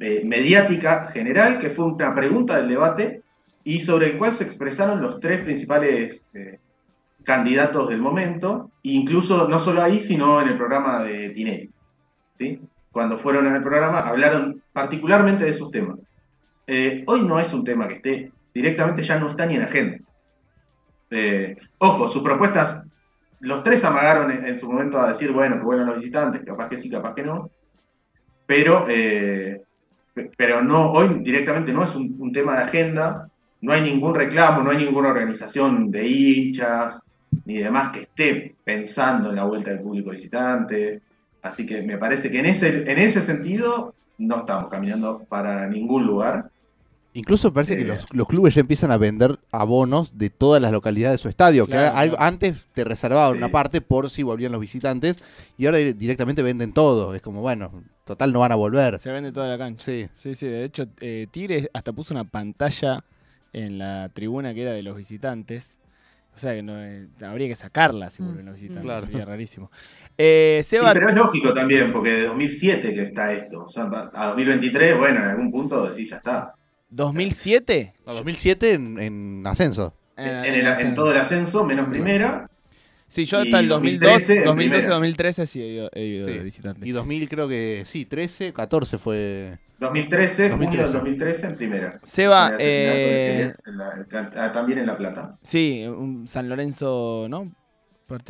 eh, 0.00 0.22
mediática 0.24 1.08
general, 1.08 1.58
que 1.58 1.70
fue 1.70 1.86
una 1.86 2.14
pregunta 2.14 2.56
del 2.56 2.68
debate 2.68 3.22
y 3.64 3.80
sobre 3.80 4.06
el 4.06 4.18
cual 4.18 4.34
se 4.34 4.44
expresaron 4.44 5.02
los 5.02 5.20
tres 5.20 5.42
principales 5.42 6.28
eh, 6.34 6.58
candidatos 7.26 7.88
del 7.88 8.00
momento, 8.00 8.70
incluso 8.84 9.48
no 9.48 9.58
solo 9.58 9.82
ahí, 9.82 9.98
sino 9.98 10.40
en 10.40 10.46
el 10.46 10.56
programa 10.56 11.02
de 11.02 11.30
Tinelli. 11.30 11.70
¿sí? 12.34 12.60
Cuando 12.92 13.18
fueron 13.18 13.48
al 13.48 13.64
programa 13.64 13.98
hablaron 13.98 14.62
particularmente 14.72 15.44
de 15.44 15.50
esos 15.50 15.72
temas. 15.72 16.06
Eh, 16.68 17.02
hoy 17.08 17.22
no 17.22 17.40
es 17.40 17.52
un 17.52 17.64
tema 17.64 17.88
que 17.88 17.94
esté 17.94 18.32
directamente, 18.54 19.02
ya 19.02 19.18
no 19.18 19.28
está 19.28 19.44
ni 19.44 19.56
en 19.56 19.62
agenda. 19.62 19.98
Eh, 21.10 21.56
ojo, 21.78 22.08
sus 22.08 22.22
propuestas, 22.22 22.84
los 23.40 23.64
tres 23.64 23.82
amagaron 23.82 24.30
en, 24.30 24.56
su 24.56 24.70
momento 24.70 25.00
a 25.00 25.08
decir, 25.08 25.32
bueno, 25.32 25.56
que 25.56 25.64
vuelvan 25.64 25.88
los 25.88 25.96
visitantes, 25.96 26.42
capaz 26.44 26.68
que 26.68 26.78
sí, 26.78 26.88
capaz 26.88 27.14
que 27.16 27.24
no, 27.24 27.50
pero, 28.46 28.86
eh, 28.88 29.62
pero 30.36 30.62
no, 30.62 30.92
hoy 30.92 31.22
directamente 31.22 31.72
no 31.72 31.82
es 31.82 31.92
un, 31.96 32.14
un 32.20 32.32
tema 32.32 32.56
de 32.56 32.64
agenda, 32.64 33.28
no 33.62 33.72
hay 33.72 33.80
ningún 33.80 34.14
reclamo, 34.14 34.62
no 34.62 34.70
hay 34.70 34.78
ninguna 34.78 35.08
organización 35.08 35.90
de 35.90 36.06
hinchas, 36.06 37.05
ni 37.46 37.58
demás 37.58 37.92
que 37.92 38.00
esté 38.00 38.54
pensando 38.64 39.30
en 39.30 39.36
la 39.36 39.44
vuelta 39.44 39.70
del 39.70 39.80
público 39.80 40.10
visitante. 40.10 41.00
Así 41.42 41.64
que 41.64 41.80
me 41.82 41.96
parece 41.96 42.30
que 42.30 42.40
en 42.40 42.46
ese, 42.46 42.90
en 42.90 42.98
ese 42.98 43.22
sentido 43.22 43.94
no 44.18 44.38
estamos 44.38 44.68
caminando 44.68 45.24
para 45.28 45.66
ningún 45.68 46.06
lugar. 46.06 46.50
Incluso 47.14 47.52
parece 47.52 47.76
que 47.76 47.84
eh. 47.84 47.98
los, 48.12 48.28
clubes 48.28 48.54
ya 48.54 48.60
empiezan 48.60 48.90
a 48.90 48.98
vender 48.98 49.38
abonos 49.52 50.18
de 50.18 50.28
todas 50.28 50.60
las 50.60 50.72
localidades 50.72 51.20
de 51.20 51.22
su 51.22 51.28
estadio. 51.28 51.66
que 51.66 51.76
antes 52.18 52.66
te 52.74 52.84
reservaban 52.84 53.38
una 53.38 53.48
parte 53.48 53.80
por 53.80 54.10
si 54.10 54.22
volvían 54.22 54.52
los 54.52 54.60
visitantes 54.60 55.22
y 55.56 55.66
ahora 55.66 55.78
directamente 55.78 56.42
venden 56.42 56.72
todo. 56.72 57.14
Es 57.14 57.22
como, 57.22 57.40
bueno, 57.40 57.70
total 58.04 58.32
no 58.32 58.40
van 58.40 58.52
a 58.52 58.56
volver. 58.56 58.98
Se 58.98 59.12
vende 59.12 59.32
toda 59.32 59.48
la 59.48 59.56
cancha. 59.56 59.84
Sí, 59.84 60.08
sí, 60.12 60.34
sí. 60.34 60.46
De 60.48 60.64
hecho, 60.64 60.88
eh, 61.00 61.28
Tigre 61.30 61.70
hasta 61.72 61.92
puso 61.92 62.12
una 62.12 62.24
pantalla 62.24 62.98
en 63.52 63.78
la 63.78 64.10
tribuna 64.12 64.52
que 64.52 64.62
era 64.62 64.72
de 64.72 64.82
los 64.82 64.96
visitantes 64.96 65.78
o 66.36 66.38
sea, 66.38 66.54
que 66.54 66.62
no, 66.62 66.74
eh, 66.78 67.08
habría 67.22 67.48
que 67.48 67.54
sacarla 67.54 68.10
si 68.10 68.22
mm. 68.22 68.26
vuelven 68.26 68.48
a 68.48 68.52
visitar. 68.52 68.82
Claro. 68.82 69.06
Sería 69.06 69.24
rarísimo. 69.24 69.70
Eh, 70.18 70.64
pero 70.70 71.10
es 71.10 71.14
lógico 71.14 71.52
también, 71.52 71.92
porque 71.92 72.10
de 72.10 72.22
2007 72.28 72.94
que 72.94 73.02
está 73.02 73.34
esto. 73.34 73.64
O 73.64 73.68
sea, 73.68 73.82
a 74.14 74.28
2023, 74.28 74.96
bueno, 74.96 75.20
en 75.20 75.26
algún 75.26 75.50
punto 75.50 75.86
decís, 75.86 76.08
ya 76.08 76.16
está. 76.16 76.54
¿2007? 76.90 77.92
No, 78.06 78.14
2007 78.14 78.72
en, 78.72 78.98
en 78.98 79.46
ascenso. 79.46 79.94
En, 80.16 80.94
todo 80.94 81.10
el 81.10 81.18
ascenso, 81.18 81.66
menos 81.66 81.90
primera. 81.90 82.48
Sí, 83.08 83.24
yo 83.24 83.38
hasta 83.38 83.60
el 83.60 83.68
2012, 83.68 84.42
2012, 84.44 84.88
2013 84.88 85.46
sí 85.46 85.62
he 85.62 85.68
ido, 85.68 85.90
he 85.92 86.04
ido 86.04 86.26
de 86.26 86.38
visitante. 86.40 86.86
Y 86.86 86.92
2000 86.92 87.28
creo 87.28 87.48
que 87.48 87.82
sí, 87.86 88.04
13, 88.04 88.52
14 88.52 88.98
fue 88.98 89.58
2013, 89.78 90.50
2013. 90.50 90.92
2013 90.94 91.46
en 91.46 91.56
primera. 91.56 92.00
Seba, 92.02 92.54
eh, 92.58 93.52
también 94.52 94.78
en 94.78 94.86
La 94.86 94.96
Plata. 94.96 95.38
Sí, 95.42 95.84
un 95.86 96.26
San 96.26 96.48
Lorenzo, 96.48 97.26
¿no? 97.28 97.52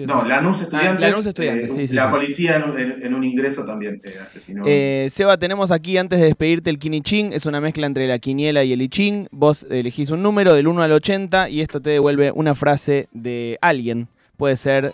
no, 0.07 0.25
Lanús 0.25 0.61
Estudiantes. 0.61 1.05
Ah, 1.05 1.09
Lanús 1.11 1.27
Estudiantes, 1.27 1.75
sí, 1.75 1.87
sí. 1.87 1.95
La 1.95 2.11
policía 2.11 2.57
en, 2.57 3.15
un 3.15 3.23
ingreso 3.23 3.65
también 3.65 4.01
te 4.01 4.19
asesinó. 4.19 4.65
Seba, 5.09 5.37
tenemos 5.37 5.71
aquí 5.71 5.99
antes 5.99 6.19
de 6.19 6.27
despedirte 6.27 6.71
el 6.71 6.79
Kinichín. 6.79 7.33
Es 7.33 7.47
una 7.47 7.61
mezcla 7.61 7.87
entre 7.87 8.07
la 8.09 8.19
quiniela 8.19 8.65
y 8.65 8.73
el 8.73 8.83
Ichín. 8.83 9.29
Vos 9.31 9.67
elegís 9.71 10.11
un 10.11 10.23
número 10.23 10.55
del 10.55 10.67
1 10.67 10.83
al 10.83 10.93
80 10.93 11.51
y 11.51 11.61
esto 11.61 11.81
te 11.81 11.91
devuelve 11.91 12.33
una 12.33 12.55
frase 12.55 13.09
de 13.13 13.59
alguien. 13.61 14.09
Puede 14.37 14.57
ser 14.57 14.93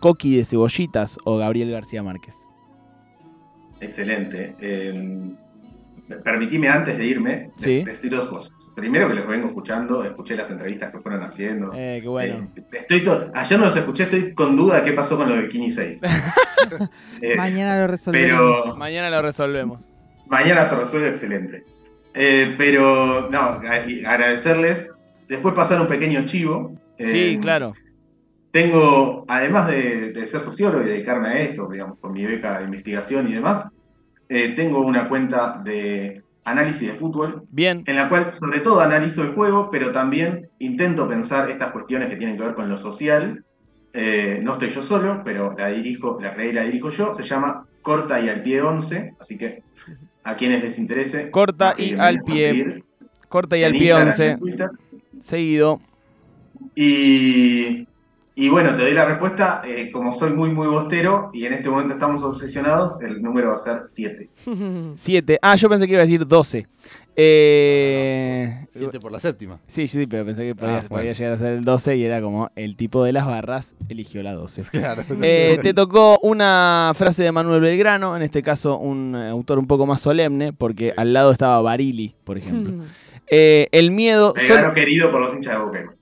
Coqui 0.00 0.36
de 0.36 0.44
Cebollitas 0.44 1.18
o 1.24 1.38
Gabriel 1.38 1.70
García 1.70 2.02
Márquez. 2.02 2.48
Excelente. 3.80 4.54
Eh, 4.60 5.34
permitime 6.22 6.68
antes 6.68 6.98
de 6.98 7.06
irme 7.06 7.50
decir 7.56 8.10
dos 8.10 8.28
cosas. 8.28 8.52
Primero 8.74 9.08
que 9.08 9.14
les 9.14 9.26
vengo 9.26 9.46
escuchando, 9.46 10.04
escuché 10.04 10.36
las 10.36 10.50
entrevistas 10.50 10.90
que 10.90 10.98
fueron 10.98 11.22
haciendo. 11.22 11.72
Eh, 11.74 12.00
qué 12.02 12.08
bueno. 12.08 12.48
Eh, 12.56 12.62
estoy 12.72 13.08
ayer 13.34 13.58
no 13.58 13.66
los 13.66 13.76
escuché, 13.76 14.04
estoy 14.04 14.34
con 14.34 14.56
duda 14.56 14.80
de 14.80 14.84
qué 14.84 14.92
pasó 14.92 15.16
con 15.16 15.28
lo 15.28 15.36
del 15.36 15.48
Kini 15.48 15.70
6. 15.70 16.00
Eh, 17.20 17.36
mañana 17.36 17.78
lo 17.78 17.86
resolvemos. 17.86 18.76
mañana 18.76 19.08
lo 19.08 19.22
resolvemos. 19.22 19.80
Mañana 20.26 20.64
se 20.66 20.74
resuelve 20.74 21.08
excelente. 21.08 21.62
pero 22.12 23.30
no, 23.30 23.38
agradecerles. 23.38 24.90
Después 25.28 25.54
pasar 25.54 25.80
un 25.80 25.86
pequeño 25.86 26.24
chivo. 26.26 26.74
sí, 26.98 27.38
claro. 27.40 27.72
Tengo, 28.54 29.24
además 29.26 29.66
de, 29.66 30.12
de, 30.12 30.26
ser 30.26 30.40
sociólogo 30.40 30.84
y 30.84 30.88
dedicarme 30.88 31.26
a 31.26 31.38
esto, 31.40 31.68
digamos, 31.68 31.98
con 31.98 32.12
mi 32.12 32.24
beca 32.24 32.60
de 32.60 32.66
investigación 32.66 33.26
y 33.26 33.32
demás, 33.32 33.64
eh, 34.28 34.54
tengo 34.54 34.78
una 34.78 35.08
cuenta 35.08 35.60
de 35.64 36.22
análisis 36.44 36.86
de 36.86 36.94
fútbol. 36.94 37.42
Bien. 37.50 37.82
En 37.84 37.96
la 37.96 38.08
cual 38.08 38.32
sobre 38.32 38.60
todo 38.60 38.80
analizo 38.80 39.22
el 39.22 39.34
juego, 39.34 39.72
pero 39.72 39.90
también 39.90 40.50
intento 40.60 41.08
pensar 41.08 41.50
estas 41.50 41.72
cuestiones 41.72 42.08
que 42.08 42.14
tienen 42.14 42.36
que 42.36 42.44
ver 42.44 42.54
con 42.54 42.68
lo 42.68 42.78
social. 42.78 43.44
Eh, 43.92 44.38
no 44.40 44.52
estoy 44.52 44.70
yo 44.70 44.84
solo, 44.84 45.22
pero 45.24 45.56
la 45.58 45.70
dirijo, 45.70 46.20
la 46.22 46.32
creé 46.32 46.50
y 46.50 46.52
la 46.52 46.62
dirijo 46.62 46.90
yo. 46.90 47.12
Se 47.16 47.24
llama 47.24 47.66
Corta 47.82 48.20
y 48.20 48.28
al 48.28 48.44
pie 48.44 48.62
11, 48.62 49.14
así 49.18 49.36
que 49.36 49.64
a 50.22 50.36
quienes 50.36 50.62
les 50.62 50.78
interese. 50.78 51.28
Corta 51.32 51.74
y 51.76 51.94
al 51.94 52.20
pie. 52.20 52.84
Corta 53.28 53.58
y 53.58 53.64
al 53.64 53.72
pie 53.72 53.94
11. 53.94 54.38
Seguido. 55.18 55.80
Y 56.76 57.88
y 58.36 58.48
bueno, 58.48 58.74
te 58.74 58.82
doy 58.82 58.94
la 58.94 59.04
respuesta. 59.04 59.62
Eh, 59.64 59.92
como 59.92 60.12
soy 60.18 60.30
muy, 60.30 60.50
muy 60.50 60.66
bostero 60.66 61.30
y 61.32 61.44
en 61.44 61.52
este 61.52 61.68
momento 61.70 61.94
estamos 61.94 62.22
obsesionados, 62.24 63.00
el 63.00 63.22
número 63.22 63.50
va 63.50 63.56
a 63.56 63.58
ser 63.58 63.84
7. 63.84 64.30
7. 64.94 65.38
Ah, 65.42 65.56
yo 65.56 65.68
pensé 65.68 65.86
que 65.86 65.92
iba 65.92 66.02
a 66.02 66.04
decir 66.06 66.26
12. 66.26 66.66
Eh... 67.16 68.66
7 68.72 68.98
por 68.98 69.12
la 69.12 69.20
séptima. 69.20 69.60
Sí, 69.66 69.86
sí, 69.86 70.06
pero 70.06 70.24
pensé 70.24 70.44
que 70.44 70.54
podía, 70.54 70.82
ah, 70.90 71.12
llegar 71.12 71.32
a 71.32 71.36
ser 71.36 71.52
el 71.52 71.64
12 71.64 71.96
y 71.96 72.04
era 72.04 72.20
como 72.20 72.50
el 72.56 72.76
tipo 72.76 73.04
de 73.04 73.12
las 73.12 73.26
barras 73.26 73.74
eligió 73.88 74.22
la 74.22 74.32
12. 74.32 74.62
Claro. 74.72 75.04
Eh, 75.22 75.58
te 75.62 75.72
tocó 75.72 76.18
una 76.20 76.92
frase 76.94 77.22
de 77.22 77.30
Manuel 77.30 77.60
Belgrano, 77.60 78.16
en 78.16 78.22
este 78.22 78.42
caso 78.42 78.78
un 78.78 79.14
autor 79.14 79.58
un 79.58 79.66
poco 79.66 79.86
más 79.86 80.00
solemne, 80.00 80.52
porque 80.52 80.92
al 80.96 81.12
lado 81.12 81.30
estaba 81.30 81.60
Barili, 81.62 82.14
por 82.24 82.38
ejemplo. 82.38 82.84
Eh, 83.26 83.68
el 83.72 83.90
miedo. 83.90 84.34
Belgrano 84.34 84.74
querido 84.74 85.10
por 85.10 85.22
los 85.22 85.34
hinchas 85.34 85.54
de 85.54 85.64
Boquero. 85.64 85.94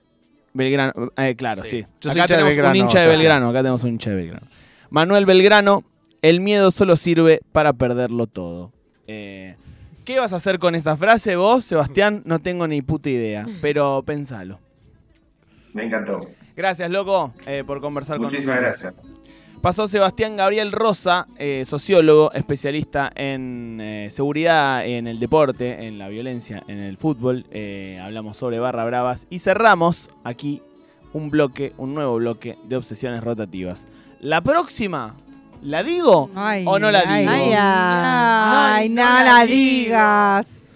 Belgrano, 0.53 1.11
eh, 1.17 1.35
claro, 1.35 1.63
sí. 1.65 1.85
acá 2.09 2.27
tenemos 2.27 2.57
un 2.57 2.75
hincha 2.75 3.01
de 3.01 3.07
Belgrano, 3.07 3.49
acá 3.49 3.59
tenemos 3.59 3.83
un 3.83 3.89
hincha 3.89 4.11
de 4.11 4.15
Belgrano. 4.15 4.47
Manuel 4.89 5.25
Belgrano, 5.25 5.83
el 6.21 6.39
miedo 6.39 6.71
solo 6.71 6.95
sirve 6.95 7.41
para 7.51 7.73
perderlo 7.73 8.27
todo. 8.27 8.71
Eh, 9.07 9.55
¿Qué 10.05 10.19
vas 10.19 10.33
a 10.33 10.35
hacer 10.35 10.59
con 10.59 10.75
esta 10.75 10.97
frase 10.97 11.35
vos, 11.35 11.65
Sebastián? 11.65 12.21
No 12.25 12.39
tengo 12.39 12.67
ni 12.67 12.81
puta 12.81 13.09
idea, 13.09 13.45
pero 13.61 14.03
pensalo. 14.05 14.59
Me 15.73 15.85
encantó. 15.85 16.29
Gracias, 16.55 16.91
loco, 16.91 17.33
eh, 17.47 17.63
por 17.65 17.81
conversar 17.81 18.17
con 18.17 18.25
nosotros. 18.25 18.45
Muchísimas 18.45 18.81
gracias. 18.81 19.22
Pasó 19.63 19.87
Sebastián 19.87 20.35
Gabriel 20.35 20.73
Rosa, 20.73 21.25
eh, 21.37 21.63
sociólogo, 21.65 22.33
especialista 22.33 23.09
en 23.15 23.79
eh, 23.79 24.09
seguridad 24.09 24.85
en 24.85 25.07
el 25.07 25.19
deporte, 25.19 25.87
en 25.87 25.97
la 25.97 26.09
violencia, 26.09 26.61
en 26.67 26.79
el 26.79 26.97
fútbol. 26.97 27.45
Eh, 27.49 27.97
hablamos 28.03 28.35
sobre 28.37 28.59
barra 28.59 28.83
bravas 28.83 29.25
y 29.29 29.39
cerramos 29.39 30.09
aquí 30.25 30.61
un 31.13 31.29
bloque, 31.29 31.71
un 31.77 31.93
nuevo 31.93 32.15
bloque 32.17 32.57
de 32.65 32.75
obsesiones 32.75 33.23
rotativas. 33.23 33.85
La 34.19 34.41
próxima, 34.41 35.15
¿la 35.61 35.81
digo 35.81 36.29
o 36.65 36.77
no 36.77 36.91
la 36.91 37.03
digo? 37.03 37.31
Ay, 37.31 38.89
no, 38.89 39.01
la 39.01 39.45
digas. 39.45 40.45